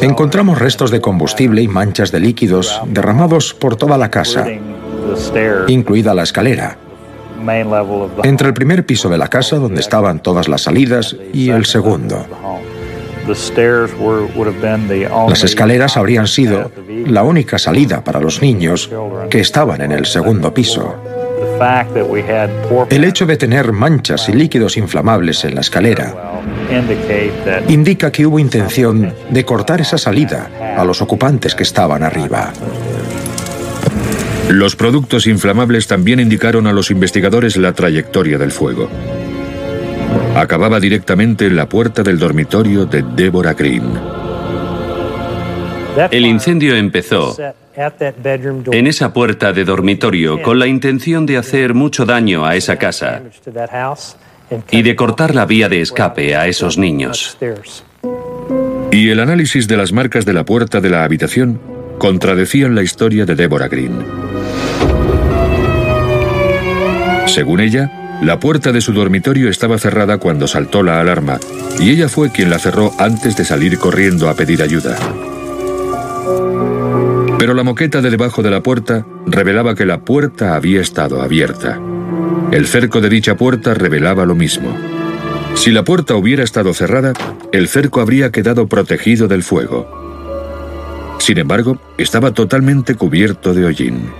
Encontramos 0.00 0.58
restos 0.58 0.90
de 0.90 1.02
combustible 1.02 1.60
y 1.60 1.68
manchas 1.68 2.10
de 2.10 2.20
líquidos 2.20 2.80
derramados 2.86 3.52
por 3.52 3.76
toda 3.76 3.98
la 3.98 4.10
casa, 4.10 4.46
incluida 5.66 6.14
la 6.14 6.22
escalera 6.22 6.78
entre 8.24 8.48
el 8.48 8.54
primer 8.54 8.86
piso 8.86 9.10
de 9.10 9.18
la 9.18 9.28
casa, 9.28 9.56
donde 9.56 9.80
estaban 9.80 10.20
todas 10.20 10.48
las 10.48 10.62
salidas, 10.62 11.14
y 11.34 11.50
el 11.50 11.66
segundo. 11.66 12.26
Las 15.28 15.44
escaleras 15.44 15.98
habrían 15.98 16.26
sido 16.26 16.72
la 17.06 17.24
única 17.24 17.58
salida 17.58 18.02
para 18.02 18.20
los 18.20 18.40
niños 18.40 18.90
que 19.28 19.40
estaban 19.40 19.82
en 19.82 19.92
el 19.92 20.06
segundo 20.06 20.54
piso. 20.54 20.96
El 22.90 23.04
hecho 23.04 23.26
de 23.26 23.36
tener 23.36 23.72
manchas 23.72 24.28
y 24.28 24.32
líquidos 24.32 24.76
inflamables 24.76 25.44
en 25.44 25.54
la 25.54 25.60
escalera 25.60 26.14
indica 27.68 28.10
que 28.10 28.26
hubo 28.26 28.38
intención 28.38 29.14
de 29.30 29.44
cortar 29.44 29.80
esa 29.80 29.98
salida 29.98 30.50
a 30.76 30.84
los 30.84 31.00
ocupantes 31.02 31.54
que 31.54 31.62
estaban 31.62 32.02
arriba. 32.02 32.52
Los 34.48 34.76
productos 34.76 35.26
inflamables 35.26 35.86
también 35.86 36.20
indicaron 36.20 36.66
a 36.66 36.72
los 36.72 36.90
investigadores 36.90 37.56
la 37.56 37.72
trayectoria 37.72 38.38
del 38.38 38.52
fuego. 38.52 38.88
Acababa 40.36 40.78
directamente 40.78 41.46
en 41.46 41.56
la 41.56 41.68
puerta 41.68 42.02
del 42.02 42.18
dormitorio 42.18 42.86
de 42.86 43.02
Deborah 43.02 43.54
Green. 43.54 44.25
El 46.10 46.26
incendio 46.26 46.76
empezó 46.76 47.36
en 48.72 48.86
esa 48.86 49.12
puerta 49.12 49.52
de 49.52 49.64
dormitorio 49.64 50.42
con 50.42 50.58
la 50.58 50.66
intención 50.66 51.26
de 51.26 51.36
hacer 51.36 51.74
mucho 51.74 52.04
daño 52.04 52.44
a 52.44 52.56
esa 52.56 52.76
casa 52.76 53.22
y 54.70 54.82
de 54.82 54.96
cortar 54.96 55.34
la 55.34 55.46
vía 55.46 55.68
de 55.68 55.80
escape 55.80 56.36
a 56.36 56.46
esos 56.46 56.78
niños. 56.78 57.38
Y 58.92 59.10
el 59.10 59.20
análisis 59.20 59.68
de 59.68 59.76
las 59.76 59.92
marcas 59.92 60.24
de 60.24 60.32
la 60.32 60.44
puerta 60.44 60.80
de 60.80 60.90
la 60.90 61.04
habitación 61.04 61.60
contradecían 61.98 62.74
la 62.74 62.82
historia 62.82 63.24
de 63.24 63.34
Deborah 63.34 63.68
Green. 63.68 64.04
Según 67.26 67.60
ella, 67.60 68.18
la 68.22 68.40
puerta 68.40 68.72
de 68.72 68.80
su 68.80 68.92
dormitorio 68.92 69.50
estaba 69.50 69.78
cerrada 69.78 70.18
cuando 70.18 70.46
saltó 70.46 70.82
la 70.82 71.00
alarma 71.00 71.38
y 71.78 71.90
ella 71.90 72.08
fue 72.08 72.30
quien 72.30 72.48
la 72.48 72.58
cerró 72.58 72.92
antes 72.98 73.36
de 73.36 73.44
salir 73.44 73.78
corriendo 73.78 74.30
a 74.30 74.34
pedir 74.34 74.62
ayuda. 74.62 74.96
Pero 77.38 77.54
la 77.54 77.62
moqueta 77.62 78.00
de 78.00 78.10
debajo 78.10 78.42
de 78.42 78.50
la 78.50 78.62
puerta 78.62 79.06
revelaba 79.26 79.74
que 79.74 79.86
la 79.86 80.00
puerta 80.00 80.56
había 80.56 80.80
estado 80.80 81.22
abierta. 81.22 81.80
El 82.50 82.66
cerco 82.66 83.00
de 83.00 83.08
dicha 83.08 83.36
puerta 83.36 83.74
revelaba 83.74 84.24
lo 84.24 84.34
mismo. 84.34 84.76
Si 85.54 85.70
la 85.70 85.84
puerta 85.84 86.14
hubiera 86.14 86.44
estado 86.44 86.74
cerrada, 86.74 87.12
el 87.52 87.68
cerco 87.68 88.00
habría 88.00 88.30
quedado 88.30 88.68
protegido 88.68 89.28
del 89.28 89.42
fuego. 89.42 89.86
Sin 91.18 91.38
embargo, 91.38 91.78
estaba 91.98 92.32
totalmente 92.32 92.94
cubierto 92.94 93.54
de 93.54 93.64
hollín. 93.64 94.10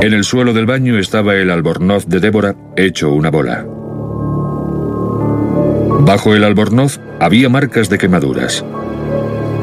En 0.00 0.12
el 0.12 0.24
suelo 0.24 0.52
del 0.52 0.66
baño 0.66 0.98
estaba 0.98 1.36
el 1.36 1.50
albornoz 1.50 2.06
de 2.06 2.18
Débora 2.18 2.56
hecho 2.76 3.10
una 3.12 3.30
bola. 3.30 3.64
Bajo 6.00 6.34
el 6.34 6.42
albornoz 6.42 6.98
había 7.20 7.48
marcas 7.48 7.88
de 7.88 7.98
quemaduras. 7.98 8.64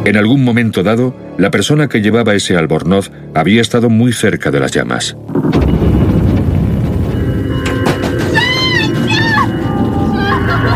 En 0.05 0.17
algún 0.17 0.43
momento 0.43 0.83
dado, 0.83 1.15
la 1.37 1.51
persona 1.51 1.87
que 1.87 2.01
llevaba 2.01 2.33
ese 2.33 2.55
albornoz 2.55 3.11
había 3.33 3.61
estado 3.61 3.89
muy 3.89 4.13
cerca 4.13 4.51
de 4.51 4.59
las 4.59 4.71
llamas. 4.71 5.15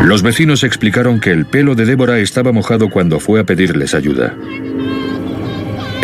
Los 0.04 0.22
vecinos 0.22 0.64
explicaron 0.64 1.18
que 1.18 1.30
el 1.30 1.46
pelo 1.46 1.74
de 1.74 1.86
Débora 1.86 2.18
estaba 2.18 2.52
mojado 2.52 2.90
cuando 2.90 3.20
fue 3.20 3.40
a 3.40 3.44
pedirles 3.44 3.94
ayuda. 3.94 4.36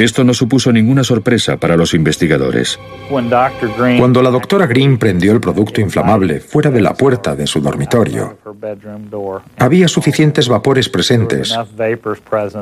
Esto 0.00 0.24
no 0.24 0.32
supuso 0.32 0.72
ninguna 0.72 1.04
sorpresa 1.04 1.58
para 1.58 1.76
los 1.76 1.92
investigadores. 1.92 2.78
Cuando 3.98 4.22
la 4.22 4.30
doctora 4.30 4.66
Green 4.66 4.96
prendió 4.96 5.32
el 5.32 5.40
producto 5.40 5.82
inflamable 5.82 6.40
fuera 6.40 6.70
de 6.70 6.80
la 6.80 6.94
puerta 6.94 7.36
de 7.36 7.46
su 7.46 7.60
dormitorio, 7.60 8.38
había 9.58 9.88
suficientes 9.88 10.48
vapores 10.48 10.88
presentes 10.88 11.54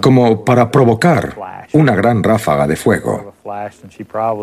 como 0.01 0.45
para 0.45 0.69
provocar 0.73 1.37
una 1.75 1.95
gran 1.95 2.25
ráfaga 2.25 2.67
de 2.67 2.75
fuego, 2.75 3.35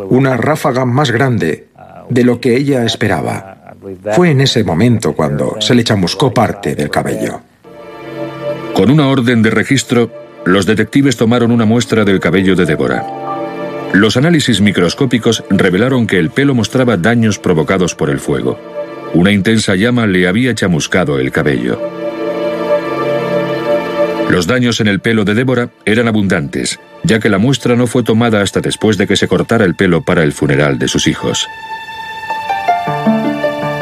una 0.09 0.37
ráfaga 0.37 0.85
más 0.85 1.11
grande 1.11 1.67
de 2.09 2.23
lo 2.23 2.39
que 2.39 2.55
ella 2.55 2.85
esperaba. 2.85 3.57
Fue 4.13 4.31
en 4.31 4.39
ese 4.39 4.63
momento 4.63 5.13
cuando 5.13 5.57
se 5.59 5.75
le 5.75 5.83
chamuscó 5.83 6.33
parte 6.33 6.75
del 6.75 6.89
cabello. 6.89 7.41
Con 8.73 8.89
una 8.89 9.09
orden 9.09 9.41
de 9.41 9.49
registro, 9.49 10.24
los 10.45 10.65
detectives 10.65 11.17
tomaron 11.17 11.51
una 11.51 11.65
muestra 11.65 12.05
del 12.05 12.19
cabello 12.19 12.55
de 12.55 12.65
Débora. 12.65 13.03
Los 13.93 14.15
análisis 14.15 14.61
microscópicos 14.61 15.43
revelaron 15.49 16.05
que 16.05 16.19
el 16.19 16.29
pelo 16.29 16.53
mostraba 16.53 16.97
daños 16.97 17.39
provocados 17.39 17.95
por 17.95 18.09
el 18.09 18.19
fuego. 18.19 18.59
Una 19.13 19.31
intensa 19.31 19.75
llama 19.75 20.05
le 20.05 20.27
había 20.27 20.53
chamuscado 20.53 21.19
el 21.19 21.31
cabello. 21.31 21.79
Los 24.29 24.47
daños 24.47 24.81
en 24.81 24.87
el 24.87 24.99
pelo 24.99 25.23
de 25.23 25.33
Débora 25.33 25.69
eran 25.85 26.07
abundantes, 26.07 26.79
ya 27.03 27.19
que 27.19 27.29
la 27.29 27.37
muestra 27.37 27.75
no 27.75 27.87
fue 27.87 28.03
tomada 28.03 28.41
hasta 28.41 28.59
después 28.59 28.97
de 28.97 29.07
que 29.07 29.15
se 29.15 29.27
cortara 29.27 29.65
el 29.65 29.75
pelo 29.75 30.03
para 30.03 30.23
el 30.23 30.33
funeral 30.33 30.77
de 30.77 30.87
sus 30.87 31.07
hijos. 31.07 31.47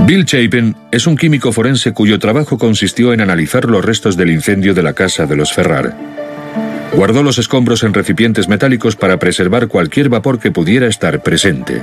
Bill 0.05 0.25
Chapin 0.25 0.75
es 0.91 1.07
un 1.07 1.15
químico 1.15 1.51
forense 1.51 1.93
cuyo 1.93 2.19
trabajo 2.19 2.57
consistió 2.57 3.13
en 3.13 3.21
analizar 3.21 3.65
los 3.65 3.83
restos 3.83 4.15
del 4.15 4.29
incendio 4.31 4.73
de 4.73 4.83
la 4.83 4.93
casa 4.93 5.25
de 5.25 5.35
los 5.35 5.53
Ferrar. 5.53 6.12
Guardó 6.93 7.23
los 7.23 7.39
escombros 7.39 7.83
en 7.83 7.93
recipientes 7.93 8.47
metálicos 8.47 8.95
para 8.95 9.17
preservar 9.17 9.67
cualquier 9.67 10.09
vapor 10.09 10.39
que 10.39 10.51
pudiera 10.51 10.87
estar 10.87 11.23
presente. 11.23 11.81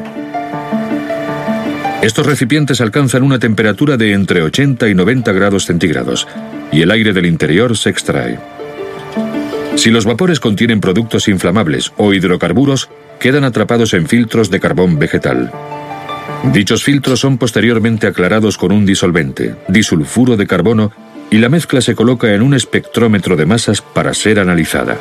Estos 2.01 2.25
recipientes 2.25 2.81
alcanzan 2.81 3.25
una 3.25 3.39
temperatura 3.39 3.97
de 3.97 4.13
entre 4.13 4.43
80 4.43 4.89
y 4.89 4.95
90 4.95 5.33
grados 5.33 5.67
centígrados 5.67 6.29
y 6.73 6.83
el 6.83 6.91
aire 6.93 7.13
del 7.13 7.27
interior 7.27 7.77
se 7.77 7.91
extrae. 7.91 8.39
Si 9.75 9.91
los 9.91 10.05
vapores 10.05 10.41
contienen 10.41 10.81
productos 10.81 11.29
inflamables 11.29 11.93
o 11.97 12.15
hidrocarburos, 12.15 12.89
quedan 13.19 13.45
atrapados 13.45 13.93
en 13.95 14.07
filtros 14.07 14.51
de 14.51 14.61
carbón 14.61 14.99
vegetal. 14.99 15.51
Dichos 16.53 16.85
filtros 16.85 17.21
son 17.21 17.37
posteriormente 17.37 18.07
aclarados 18.07 18.57
con 18.57 18.73
un 18.73 18.87
disolvente, 18.87 19.57
disulfuro 19.69 20.37
de 20.37 20.47
carbono 20.47 20.93
y 21.31 21.39
la 21.39 21.49
mezcla 21.49 21.81
se 21.81 21.95
coloca 21.95 22.35
en 22.35 22.43
un 22.43 22.55
espectrómetro 22.55 23.37
de 23.37 23.47
masas 23.47 23.81
para 23.81 24.15
ser 24.15 24.39
analizada. 24.41 24.97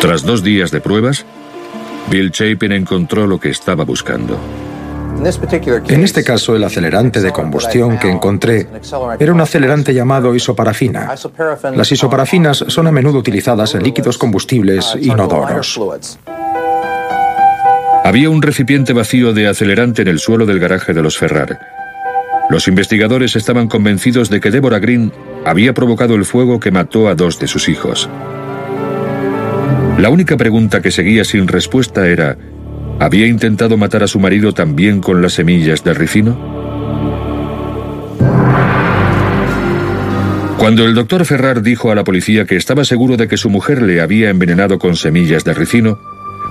Tras 0.00 0.22
dos 0.22 0.42
días 0.42 0.70
de 0.70 0.80
pruebas, 0.80 1.24
Bill 2.10 2.30
Chapin 2.30 2.72
encontró 2.72 3.26
lo 3.26 3.40
que 3.40 3.50
estaba 3.50 3.84
buscando. 3.84 4.38
En 5.88 6.04
este 6.04 6.22
caso, 6.22 6.54
el 6.54 6.62
acelerante 6.62 7.20
de 7.20 7.32
combustión 7.32 7.98
que 7.98 8.10
encontré 8.10 8.68
era 9.18 9.32
un 9.32 9.40
acelerante 9.40 9.94
llamado 9.94 10.34
isoparafina. 10.34 11.14
Las 11.74 11.90
isoparafinas 11.90 12.64
son 12.68 12.86
a 12.86 12.92
menudo 12.92 13.18
utilizadas 13.18 13.74
en 13.74 13.82
líquidos 13.82 14.18
combustibles 14.18 14.94
inodoros. 15.00 15.80
Había 18.04 18.30
un 18.30 18.42
recipiente 18.42 18.92
vacío 18.92 19.32
de 19.32 19.48
acelerante 19.48 20.02
en 20.02 20.08
el 20.08 20.20
suelo 20.20 20.46
del 20.46 20.60
garaje 20.60 20.92
de 20.92 21.02
los 21.02 21.18
Ferrar. 21.18 21.75
Los 22.48 22.68
investigadores 22.68 23.34
estaban 23.34 23.66
convencidos 23.66 24.30
de 24.30 24.40
que 24.40 24.50
Deborah 24.50 24.78
Green 24.78 25.12
había 25.44 25.74
provocado 25.74 26.14
el 26.14 26.24
fuego 26.24 26.60
que 26.60 26.70
mató 26.70 27.08
a 27.08 27.14
dos 27.14 27.38
de 27.38 27.48
sus 27.48 27.68
hijos. 27.68 28.08
La 29.98 30.10
única 30.10 30.36
pregunta 30.36 30.80
que 30.80 30.90
seguía 30.90 31.24
sin 31.24 31.48
respuesta 31.48 32.06
era, 32.06 32.36
¿había 33.00 33.26
intentado 33.26 33.76
matar 33.76 34.02
a 34.02 34.08
su 34.08 34.20
marido 34.20 34.52
también 34.52 35.00
con 35.00 35.22
las 35.22 35.32
semillas 35.32 35.82
del 35.82 35.96
ricino? 35.96 36.56
Cuando 40.58 40.84
el 40.84 40.94
doctor 40.94 41.24
Ferrar 41.24 41.62
dijo 41.62 41.90
a 41.90 41.94
la 41.94 42.04
policía 42.04 42.44
que 42.44 42.56
estaba 42.56 42.84
seguro 42.84 43.16
de 43.16 43.28
que 43.28 43.36
su 43.36 43.50
mujer 43.50 43.82
le 43.82 44.00
había 44.00 44.30
envenenado 44.30 44.78
con 44.78 44.96
semillas 44.96 45.44
de 45.44 45.54
ricino, 45.54 45.98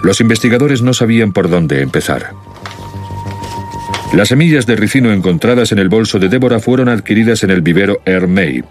los 0.04 0.22
investigadores 0.22 0.82
no 0.82 0.94
sabían 0.94 1.34
por 1.34 1.50
dónde 1.50 1.82
empezar. 1.82 2.34
Las 4.14 4.30
semillas 4.30 4.66
de 4.66 4.76
ricino 4.76 5.12
encontradas 5.12 5.72
en 5.72 5.80
el 5.80 5.90
bolso 5.90 6.20
de 6.20 6.30
Débora 6.30 6.60
fueron 6.60 6.90
adquiridas 6.90 7.44
en 7.44 7.52
el 7.52 7.62
vivero 7.62 8.02
Hermey, 8.06 8.64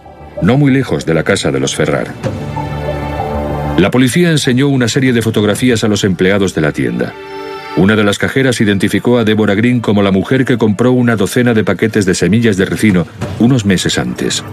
no 0.42 0.56
muy 0.56 0.72
lejos 0.72 1.04
de 1.04 1.14
la 1.14 1.22
casa 1.22 1.50
de 1.50 1.60
los 1.60 1.74
Ferrar. 1.74 2.14
La 3.78 3.90
policía 3.90 4.30
enseñó 4.30 4.68
una 4.68 4.88
serie 4.88 5.12
de 5.12 5.20
fotografías 5.20 5.84
a 5.84 5.88
los 5.88 6.04
empleados 6.04 6.54
de 6.54 6.60
la 6.60 6.72
tienda. 6.72 7.12
Una 7.76 7.96
de 7.96 8.04
las 8.04 8.18
cajeras 8.18 8.60
identificó 8.60 9.18
a 9.18 9.24
Deborah 9.24 9.56
Green 9.56 9.80
como 9.80 10.02
la 10.02 10.12
mujer 10.12 10.44
que 10.44 10.56
compró 10.56 10.92
una 10.92 11.16
docena 11.16 11.54
de 11.54 11.64
paquetes 11.64 12.06
de 12.06 12.14
semillas 12.14 12.56
de 12.56 12.66
ricino 12.66 13.06
unos 13.40 13.66
meses 13.66 13.98
antes. 13.98 14.44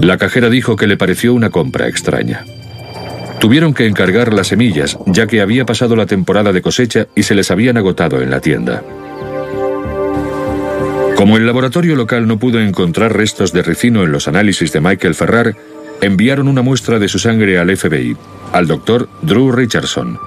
La 0.00 0.18
cajera 0.18 0.50
dijo 0.50 0.74
que 0.74 0.88
le 0.88 0.96
pareció 0.96 1.34
una 1.34 1.50
compra 1.50 1.86
extraña. 1.86 2.44
Tuvieron 3.40 3.72
que 3.72 3.86
encargar 3.86 4.32
las 4.32 4.48
semillas, 4.48 4.98
ya 5.06 5.26
que 5.26 5.40
había 5.40 5.64
pasado 5.64 5.94
la 5.94 6.06
temporada 6.06 6.52
de 6.52 6.62
cosecha 6.62 7.06
y 7.14 7.22
se 7.22 7.34
les 7.34 7.50
habían 7.50 7.76
agotado 7.76 8.20
en 8.20 8.30
la 8.30 8.40
tienda. 8.40 8.82
Como 11.14 11.36
el 11.36 11.46
laboratorio 11.46 11.96
local 11.96 12.26
no 12.26 12.38
pudo 12.38 12.60
encontrar 12.60 13.16
restos 13.16 13.52
de 13.52 13.62
ricino 13.62 14.04
en 14.04 14.12
los 14.12 14.28
análisis 14.28 14.72
de 14.72 14.80
Michael 14.80 15.14
Ferrar, 15.14 15.56
enviaron 16.00 16.48
una 16.48 16.62
muestra 16.62 16.98
de 16.98 17.08
su 17.08 17.18
sangre 17.18 17.58
al 17.58 17.76
FBI, 17.76 18.16
al 18.52 18.66
doctor 18.66 19.08
Drew 19.22 19.50
Richardson, 19.50 20.18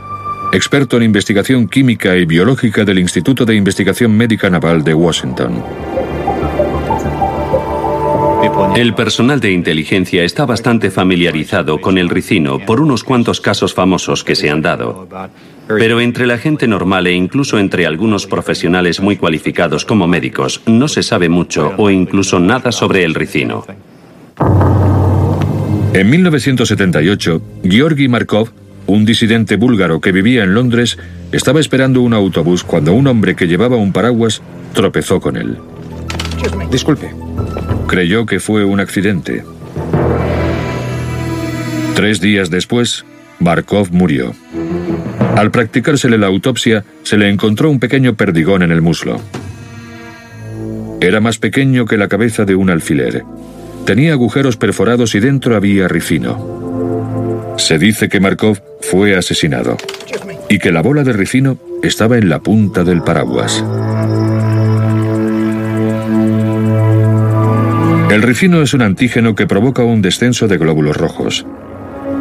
experto 0.51 0.97
en 0.97 1.03
investigación 1.03 1.67
química 1.67 2.17
y 2.17 2.25
biológica 2.25 2.83
del 2.83 2.99
Instituto 2.99 3.45
de 3.45 3.55
Investigación 3.55 4.15
Médica 4.15 4.49
Naval 4.49 4.83
de 4.83 4.93
Washington. 4.93 5.63
El 8.75 8.93
personal 8.93 9.39
de 9.39 9.51
inteligencia 9.51 10.23
está 10.23 10.45
bastante 10.45 10.91
familiarizado 10.91 11.81
con 11.81 11.97
el 11.97 12.09
ricino 12.09 12.59
por 12.59 12.79
unos 12.79 13.03
cuantos 13.03 13.41
casos 13.41 13.73
famosos 13.73 14.23
que 14.23 14.35
se 14.35 14.49
han 14.49 14.61
dado. 14.61 15.07
Pero 15.67 15.99
entre 15.99 16.25
la 16.25 16.37
gente 16.37 16.67
normal 16.67 17.07
e 17.07 17.13
incluso 17.13 17.59
entre 17.59 17.85
algunos 17.85 18.27
profesionales 18.27 18.99
muy 19.01 19.17
cualificados 19.17 19.85
como 19.85 20.07
médicos 20.07 20.61
no 20.65 20.87
se 20.87 21.03
sabe 21.03 21.27
mucho 21.27 21.73
o 21.77 21.89
incluso 21.89 22.39
nada 22.39 22.71
sobre 22.71 23.03
el 23.03 23.13
ricino. 23.13 23.65
En 25.93 26.09
1978, 26.09 27.41
Georgi 27.63 28.07
Markov, 28.07 28.51
un 28.87 29.05
disidente 29.05 29.57
búlgaro 29.57 29.99
que 29.99 30.11
vivía 30.11 30.43
en 30.43 30.53
Londres, 30.53 30.97
estaba 31.31 31.59
esperando 31.59 32.01
un 32.01 32.13
autobús 32.13 32.63
cuando 32.63 32.93
un 32.93 33.07
hombre 33.07 33.35
que 33.35 33.47
llevaba 33.47 33.75
un 33.75 33.91
paraguas 33.91 34.41
tropezó 34.73 35.19
con 35.19 35.35
él. 35.35 35.57
Disculpe. 36.71 37.11
Creyó 37.91 38.25
que 38.25 38.39
fue 38.39 38.63
un 38.63 38.79
accidente. 38.79 39.43
Tres 41.93 42.21
días 42.21 42.49
después, 42.49 43.03
Markov 43.39 43.91
murió. 43.91 44.33
Al 45.35 45.51
practicársele 45.51 46.17
la 46.17 46.27
autopsia, 46.27 46.85
se 47.03 47.17
le 47.17 47.29
encontró 47.29 47.69
un 47.69 47.81
pequeño 47.81 48.15
perdigón 48.15 48.63
en 48.63 48.71
el 48.71 48.81
muslo. 48.81 49.19
Era 51.01 51.19
más 51.19 51.37
pequeño 51.37 51.85
que 51.85 51.97
la 51.97 52.07
cabeza 52.07 52.45
de 52.45 52.55
un 52.55 52.69
alfiler. 52.69 53.25
Tenía 53.85 54.13
agujeros 54.13 54.55
perforados 54.55 55.13
y 55.15 55.19
dentro 55.19 55.57
había 55.57 55.89
ricino. 55.89 57.57
Se 57.57 57.77
dice 57.77 58.07
que 58.07 58.21
Markov 58.21 58.61
fue 58.79 59.17
asesinado 59.17 59.75
y 60.47 60.59
que 60.59 60.71
la 60.71 60.81
bola 60.81 61.03
de 61.03 61.11
ricino 61.11 61.57
estaba 61.83 62.17
en 62.17 62.29
la 62.29 62.39
punta 62.39 62.85
del 62.85 63.01
paraguas. 63.01 63.61
El 68.11 68.23
ricino 68.23 68.61
es 68.61 68.73
un 68.73 68.81
antígeno 68.81 69.35
que 69.35 69.47
provoca 69.47 69.85
un 69.85 70.01
descenso 70.01 70.49
de 70.49 70.57
glóbulos 70.57 70.97
rojos. 70.97 71.45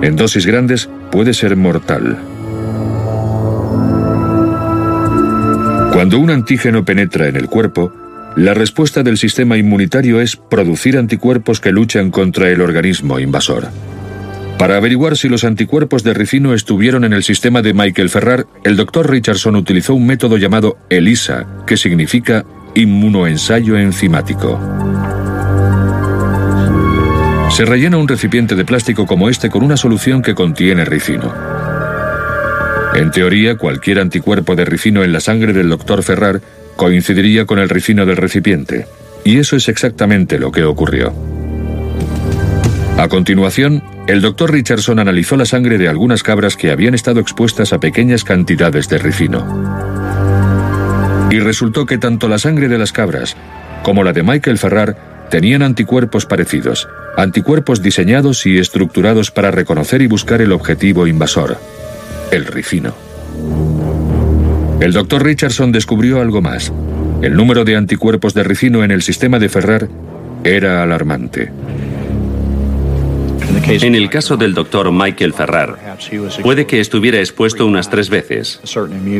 En 0.02 0.14
dosis 0.14 0.46
grandes 0.46 0.88
puede 1.10 1.34
ser 1.34 1.56
mortal. 1.56 2.16
Cuando 5.92 6.20
un 6.20 6.30
antígeno 6.30 6.84
penetra 6.84 7.26
en 7.26 7.34
el 7.34 7.48
cuerpo, 7.48 7.92
la 8.36 8.54
respuesta 8.54 9.02
del 9.02 9.18
sistema 9.18 9.56
inmunitario 9.56 10.20
es 10.20 10.36
producir 10.36 10.96
anticuerpos 10.96 11.58
que 11.58 11.72
luchan 11.72 12.12
contra 12.12 12.50
el 12.50 12.60
organismo 12.60 13.18
invasor. 13.18 13.66
Para 14.60 14.76
averiguar 14.76 15.16
si 15.16 15.28
los 15.28 15.42
anticuerpos 15.42 16.04
de 16.04 16.14
ricino 16.14 16.54
estuvieron 16.54 17.02
en 17.02 17.14
el 17.14 17.24
sistema 17.24 17.62
de 17.62 17.74
Michael 17.74 18.10
Ferrar, 18.10 18.46
el 18.62 18.76
doctor 18.76 19.10
Richardson 19.10 19.56
utilizó 19.56 19.94
un 19.94 20.06
método 20.06 20.36
llamado 20.36 20.78
ELISA, 20.88 21.64
que 21.66 21.76
significa 21.76 22.44
inmunoensayo 22.76 23.76
enzimático. 23.76 24.60
Se 27.50 27.64
rellena 27.64 27.98
un 27.98 28.08
recipiente 28.08 28.54
de 28.54 28.64
plástico 28.64 29.06
como 29.06 29.28
este 29.28 29.50
con 29.50 29.62
una 29.62 29.76
solución 29.76 30.22
que 30.22 30.34
contiene 30.34 30.84
ricino. 30.84 31.34
En 32.94 33.10
teoría, 33.10 33.56
cualquier 33.56 33.98
anticuerpo 33.98 34.56
de 34.56 34.64
ricino 34.64 35.04
en 35.04 35.12
la 35.12 35.20
sangre 35.20 35.52
del 35.52 35.68
doctor 35.68 36.02
Ferrar 36.02 36.40
coincidiría 36.76 37.44
con 37.44 37.58
el 37.58 37.68
ricino 37.68 38.06
del 38.06 38.16
recipiente, 38.16 38.86
y 39.24 39.38
eso 39.38 39.56
es 39.56 39.68
exactamente 39.68 40.38
lo 40.38 40.50
que 40.50 40.64
ocurrió. 40.64 41.12
A 42.96 43.08
continuación, 43.08 43.82
el 44.06 44.20
doctor 44.20 44.52
Richardson 44.52 44.98
analizó 44.98 45.36
la 45.36 45.46
sangre 45.46 45.78
de 45.78 45.88
algunas 45.88 46.22
cabras 46.22 46.56
que 46.56 46.70
habían 46.70 46.94
estado 46.94 47.20
expuestas 47.20 47.72
a 47.72 47.80
pequeñas 47.80 48.24
cantidades 48.24 48.88
de 48.88 48.98
ricino. 48.98 49.46
Y 51.30 51.38
resultó 51.40 51.86
que 51.86 51.98
tanto 51.98 52.28
la 52.28 52.38
sangre 52.38 52.68
de 52.68 52.78
las 52.78 52.92
cabras 52.92 53.36
como 53.82 54.04
la 54.04 54.12
de 54.12 54.22
Michael 54.22 54.58
Ferrar 54.58 54.96
tenían 55.30 55.62
anticuerpos 55.62 56.26
parecidos, 56.26 56.88
anticuerpos 57.22 57.82
diseñados 57.82 58.46
y 58.46 58.58
estructurados 58.58 59.30
para 59.30 59.50
reconocer 59.50 60.02
y 60.02 60.06
buscar 60.06 60.40
el 60.40 60.52
objetivo 60.52 61.06
invasor, 61.06 61.58
el 62.30 62.46
ricino. 62.46 62.94
El 64.80 64.92
doctor 64.92 65.24
Richardson 65.24 65.72
descubrió 65.72 66.20
algo 66.20 66.40
más. 66.40 66.72
El 67.20 67.34
número 67.34 67.64
de 67.64 67.76
anticuerpos 67.76 68.32
de 68.32 68.44
ricino 68.44 68.82
en 68.82 68.90
el 68.90 69.02
sistema 69.02 69.38
de 69.38 69.50
Ferrar 69.50 69.88
era 70.42 70.82
alarmante. 70.82 71.52
En 73.66 73.94
el 73.94 74.10
caso 74.10 74.36
del 74.36 74.54
doctor 74.54 74.90
Michael 74.90 75.32
Ferrar, 75.32 75.78
puede 76.42 76.66
que 76.66 76.80
estuviera 76.80 77.18
expuesto 77.18 77.66
unas 77.66 77.88
tres 77.88 78.10
veces. 78.10 78.60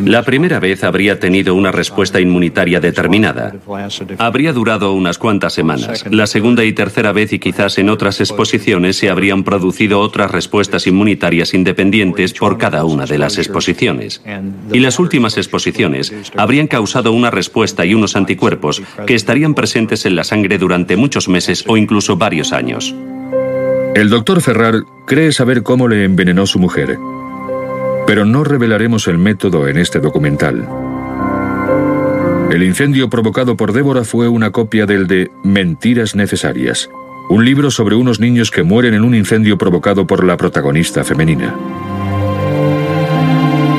La 0.05 0.22
primera 0.22 0.59
vez 0.59 0.83
habría 0.83 1.20
tenido 1.20 1.55
una 1.55 1.70
respuesta 1.70 2.20
inmunitaria 2.20 2.81
determinada. 2.81 3.55
Habría 4.18 4.53
durado 4.53 4.92
unas 4.92 5.18
cuantas 5.18 5.53
semanas. 5.53 6.05
La 6.11 6.26
segunda 6.26 6.64
y 6.64 6.72
tercera 6.72 7.12
vez 7.12 7.33
y 7.33 7.38
quizás 7.38 7.79
en 7.79 7.90
otras 7.90 8.20
exposiciones 8.20 8.96
se 8.96 9.11
habrían 9.11 9.44
producido 9.44 10.00
otras 10.00 10.31
respuestas 10.31 10.87
inmunitarias 10.87 11.55
independientes 11.55 12.33
por 12.33 12.59
cada 12.59 12.85
una 12.85 13.07
de 13.07 13.18
las 13.18 13.38
exposiciones. 13.38 14.22
Y 14.72 14.81
las 14.81 14.98
últimas 14.98 15.37
exposiciones 15.37 16.12
habrían 16.37 16.66
causado 16.66 17.12
una 17.12 17.31
respuesta 17.31 17.85
y 17.85 17.94
unos 17.94 18.16
anticuerpos 18.16 18.83
que 19.07 19.14
estarían 19.14 19.55
presentes 19.55 20.07
en 20.07 20.16
la 20.16 20.24
sangre 20.24 20.59
durante 20.59 20.96
muchos 20.96 21.29
meses 21.29 21.64
o 21.66 21.76
incluso 21.76 22.16
varios 22.16 22.53
años. 22.53 22.94
El 23.94 24.09
doctor 24.09 24.40
Ferrar 24.40 24.85
cree 25.05 25.33
saber 25.33 25.62
cómo 25.62 25.88
le 25.88 26.05
envenenó 26.05 26.46
su 26.46 26.61
mujer, 26.61 26.96
pero 28.07 28.24
no 28.24 28.44
revelaremos 28.44 29.09
el 29.09 29.18
método 29.18 29.66
en 29.66 29.79
este 29.79 29.98
documental. 29.98 30.68
El 32.53 32.62
incendio 32.62 33.11
provocado 33.11 33.57
por 33.57 33.72
Débora 33.72 34.05
fue 34.05 34.29
una 34.29 34.53
copia 34.53 34.87
del 34.87 35.07
de 35.07 35.31
Mentiras 35.42 36.14
Necesarias, 36.14 36.88
un 37.29 37.44
libro 37.44 37.70
sobre 37.70 37.96
unos 37.96 38.20
niños 38.20 38.50
que 38.50 38.62
mueren 38.62 38.94
en 38.94 39.03
un 39.03 39.14
incendio 39.14 39.59
provocado 39.59 40.07
por 40.07 40.24
la 40.24 40.37
protagonista 40.37 41.03
femenina. 41.03 41.55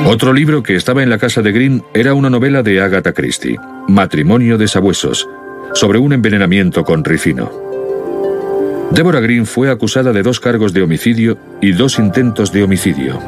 Otro 0.06 0.34
libro 0.34 0.62
que 0.62 0.76
estaba 0.76 1.02
en 1.02 1.08
la 1.08 1.18
casa 1.18 1.40
de 1.40 1.52
Green 1.52 1.82
era 1.94 2.12
una 2.12 2.28
novela 2.28 2.62
de 2.62 2.82
Agatha 2.82 3.14
Christie, 3.14 3.58
Matrimonio 3.88 4.58
de 4.58 4.68
Sabuesos, 4.68 5.26
sobre 5.72 5.98
un 5.98 6.12
envenenamiento 6.12 6.84
con 6.84 7.02
ricino. 7.02 7.71
Deborah 8.94 9.20
Green 9.20 9.46
fue 9.46 9.70
acusada 9.70 10.12
de 10.12 10.22
dos 10.22 10.38
cargos 10.38 10.74
de 10.74 10.82
homicidio 10.82 11.38
y 11.62 11.72
dos 11.72 11.98
intentos 11.98 12.52
de 12.52 12.62
homicidio. 12.62 13.18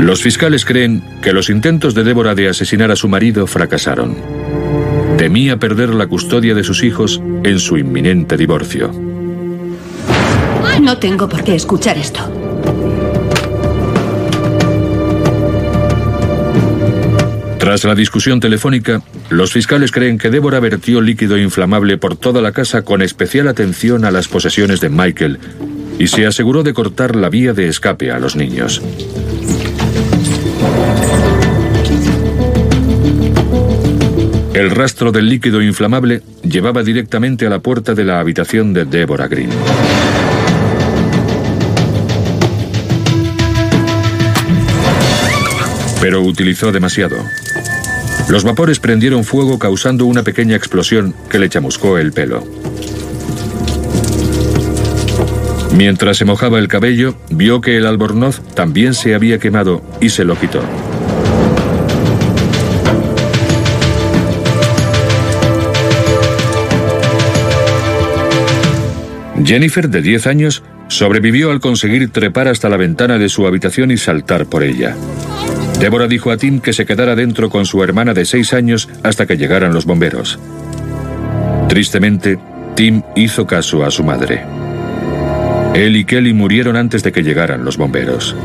Los 0.00 0.22
fiscales 0.22 0.64
creen 0.64 1.04
que 1.20 1.34
los 1.34 1.50
intentos 1.50 1.94
de 1.94 2.04
Deborah 2.04 2.34
de 2.34 2.48
asesinar 2.48 2.90
a 2.90 2.96
su 2.96 3.08
marido 3.08 3.46
fracasaron. 3.46 4.16
Temía 5.18 5.58
perder 5.58 5.90
la 5.90 6.06
custodia 6.06 6.54
de 6.54 6.64
sus 6.64 6.82
hijos 6.82 7.20
en 7.44 7.58
su 7.58 7.76
inminente 7.76 8.38
divorcio. 8.38 8.90
No 10.80 10.96
tengo 10.98 11.28
por 11.28 11.44
qué 11.44 11.54
escuchar 11.54 11.98
esto. 11.98 12.41
Tras 17.72 17.84
la 17.84 17.94
discusión 17.94 18.38
telefónica, 18.38 19.00
los 19.30 19.50
fiscales 19.50 19.92
creen 19.92 20.18
que 20.18 20.28
Débora 20.28 20.60
vertió 20.60 21.00
líquido 21.00 21.38
inflamable 21.38 21.96
por 21.96 22.16
toda 22.18 22.42
la 22.42 22.52
casa 22.52 22.82
con 22.82 23.00
especial 23.00 23.48
atención 23.48 24.04
a 24.04 24.10
las 24.10 24.28
posesiones 24.28 24.82
de 24.82 24.90
Michael 24.90 25.38
y 25.98 26.08
se 26.08 26.26
aseguró 26.26 26.62
de 26.64 26.74
cortar 26.74 27.16
la 27.16 27.30
vía 27.30 27.54
de 27.54 27.68
escape 27.68 28.10
a 28.10 28.18
los 28.18 28.36
niños. 28.36 28.82
El 34.52 34.70
rastro 34.70 35.10
del 35.10 35.30
líquido 35.30 35.62
inflamable 35.62 36.20
llevaba 36.42 36.82
directamente 36.82 37.46
a 37.46 37.48
la 37.48 37.60
puerta 37.60 37.94
de 37.94 38.04
la 38.04 38.20
habitación 38.20 38.74
de 38.74 38.84
Deborah 38.84 39.28
Green. 39.28 39.48
Pero 46.02 46.20
utilizó 46.20 46.72
demasiado. 46.72 47.16
Los 48.28 48.42
vapores 48.42 48.80
prendieron 48.80 49.22
fuego 49.22 49.60
causando 49.60 50.04
una 50.04 50.24
pequeña 50.24 50.56
explosión 50.56 51.14
que 51.30 51.38
le 51.38 51.48
chamuscó 51.48 51.96
el 51.96 52.12
pelo. 52.12 52.44
Mientras 55.76 56.16
se 56.16 56.24
mojaba 56.24 56.58
el 56.58 56.66
cabello, 56.66 57.14
vio 57.30 57.60
que 57.60 57.76
el 57.76 57.86
albornoz 57.86 58.40
también 58.54 58.94
se 58.94 59.14
había 59.14 59.38
quemado 59.38 59.80
y 60.00 60.10
se 60.10 60.24
lo 60.24 60.36
quitó. 60.36 60.60
Jennifer, 69.44 69.88
de 69.88 70.02
10 70.02 70.26
años, 70.26 70.64
sobrevivió 70.88 71.52
al 71.52 71.60
conseguir 71.60 72.10
trepar 72.10 72.48
hasta 72.48 72.68
la 72.68 72.76
ventana 72.76 73.18
de 73.18 73.28
su 73.28 73.46
habitación 73.46 73.92
y 73.92 73.98
saltar 73.98 74.46
por 74.46 74.64
ella. 74.64 74.96
Débora 75.82 76.06
dijo 76.06 76.30
a 76.30 76.36
Tim 76.36 76.60
que 76.60 76.72
se 76.72 76.86
quedara 76.86 77.16
dentro 77.16 77.50
con 77.50 77.66
su 77.66 77.82
hermana 77.82 78.14
de 78.14 78.24
seis 78.24 78.54
años 78.54 78.88
hasta 79.02 79.26
que 79.26 79.36
llegaran 79.36 79.74
los 79.74 79.84
bomberos. 79.84 80.38
Tristemente, 81.68 82.38
Tim 82.76 83.02
hizo 83.16 83.48
caso 83.48 83.84
a 83.84 83.90
su 83.90 84.04
madre. 84.04 84.44
Él 85.74 85.96
y 85.96 86.04
Kelly 86.04 86.34
murieron 86.34 86.76
antes 86.76 87.02
de 87.02 87.10
que 87.10 87.24
llegaran 87.24 87.64
los 87.64 87.78
bomberos. 87.78 88.36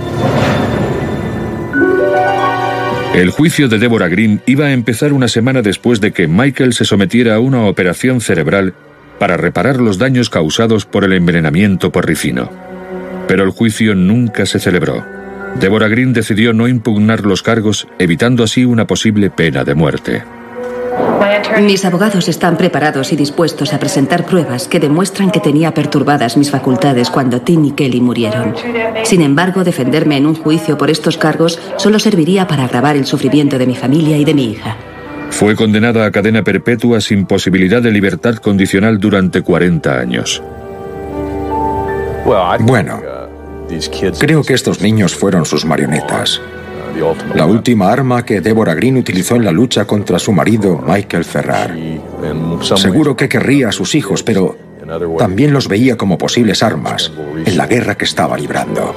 El 3.13 3.29
juicio 3.29 3.67
de 3.67 3.77
Deborah 3.77 4.07
Green 4.07 4.41
iba 4.47 4.65
a 4.65 4.71
empezar 4.71 5.13
una 5.13 5.27
semana 5.27 5.61
después 5.61 6.01
de 6.01 6.13
que 6.13 6.27
Michael 6.27 6.73
se 6.73 6.85
sometiera 6.85 7.35
a 7.35 7.39
una 7.39 7.65
operación 7.65 8.19
cerebral 8.19 8.73
para 9.19 9.37
reparar 9.37 9.79
los 9.79 9.99
daños 9.99 10.31
causados 10.31 10.87
por 10.87 11.03
el 11.03 11.13
envenenamiento 11.13 11.91
por 11.91 12.07
ricino. 12.07 12.49
Pero 13.27 13.43
el 13.43 13.51
juicio 13.51 13.93
nunca 13.93 14.47
se 14.47 14.57
celebró. 14.57 15.16
Deborah 15.55 15.87
Green 15.87 16.13
decidió 16.13 16.53
no 16.53 16.67
impugnar 16.67 17.21
los 17.21 17.41
cargos, 17.41 17.87
evitando 17.99 18.43
así 18.43 18.65
una 18.65 18.85
posible 18.85 19.29
pena 19.29 19.63
de 19.63 19.75
muerte. 19.75 20.23
Mis 21.61 21.85
abogados 21.85 22.27
están 22.27 22.57
preparados 22.57 23.11
y 23.13 23.15
dispuestos 23.15 23.73
a 23.73 23.79
presentar 23.79 24.25
pruebas 24.25 24.67
que 24.67 24.79
demuestran 24.79 25.31
que 25.31 25.39
tenía 25.39 25.73
perturbadas 25.73 26.37
mis 26.37 26.51
facultades 26.51 27.09
cuando 27.09 27.41
Tim 27.41 27.65
y 27.65 27.71
Kelly 27.71 27.99
murieron. 27.99 28.53
Sin 29.03 29.21
embargo, 29.21 29.63
defenderme 29.63 30.17
en 30.17 30.27
un 30.27 30.35
juicio 30.35 30.77
por 30.77 30.91
estos 30.91 31.17
cargos 31.17 31.59
solo 31.77 31.97
serviría 31.97 32.47
para 32.47 32.65
agravar 32.65 32.95
el 32.95 33.05
sufrimiento 33.05 33.57
de 33.57 33.65
mi 33.65 33.75
familia 33.75 34.17
y 34.17 34.25
de 34.25 34.33
mi 34.35 34.51
hija. 34.51 34.77
Fue 35.31 35.55
condenada 35.55 36.05
a 36.05 36.11
cadena 36.11 36.43
perpetua 36.43 37.01
sin 37.01 37.25
posibilidad 37.25 37.81
de 37.81 37.91
libertad 37.91 38.35
condicional 38.35 38.99
durante 38.99 39.41
40 39.41 39.99
años. 39.99 40.43
Bueno, 42.59 43.01
Creo 44.19 44.43
que 44.43 44.53
estos 44.53 44.81
niños 44.81 45.15
fueron 45.15 45.45
sus 45.45 45.65
marionetas. 45.65 46.41
La 47.35 47.45
última 47.45 47.91
arma 47.91 48.25
que 48.25 48.41
Deborah 48.41 48.73
Green 48.73 48.97
utilizó 48.97 49.35
en 49.35 49.45
la 49.45 49.51
lucha 49.51 49.85
contra 49.85 50.17
su 50.17 50.31
marido, 50.31 50.83
Michael 50.85 51.25
Ferrar. 51.25 51.75
Seguro 52.61 53.15
que 53.15 53.29
querría 53.29 53.69
a 53.69 53.71
sus 53.71 53.93
hijos, 53.93 54.23
pero 54.23 54.57
también 55.17 55.53
los 55.53 55.67
veía 55.67 55.97
como 55.97 56.17
posibles 56.17 56.63
armas 56.63 57.11
en 57.45 57.57
la 57.57 57.67
guerra 57.67 57.95
que 57.95 58.05
estaba 58.05 58.37
librando. 58.37 58.95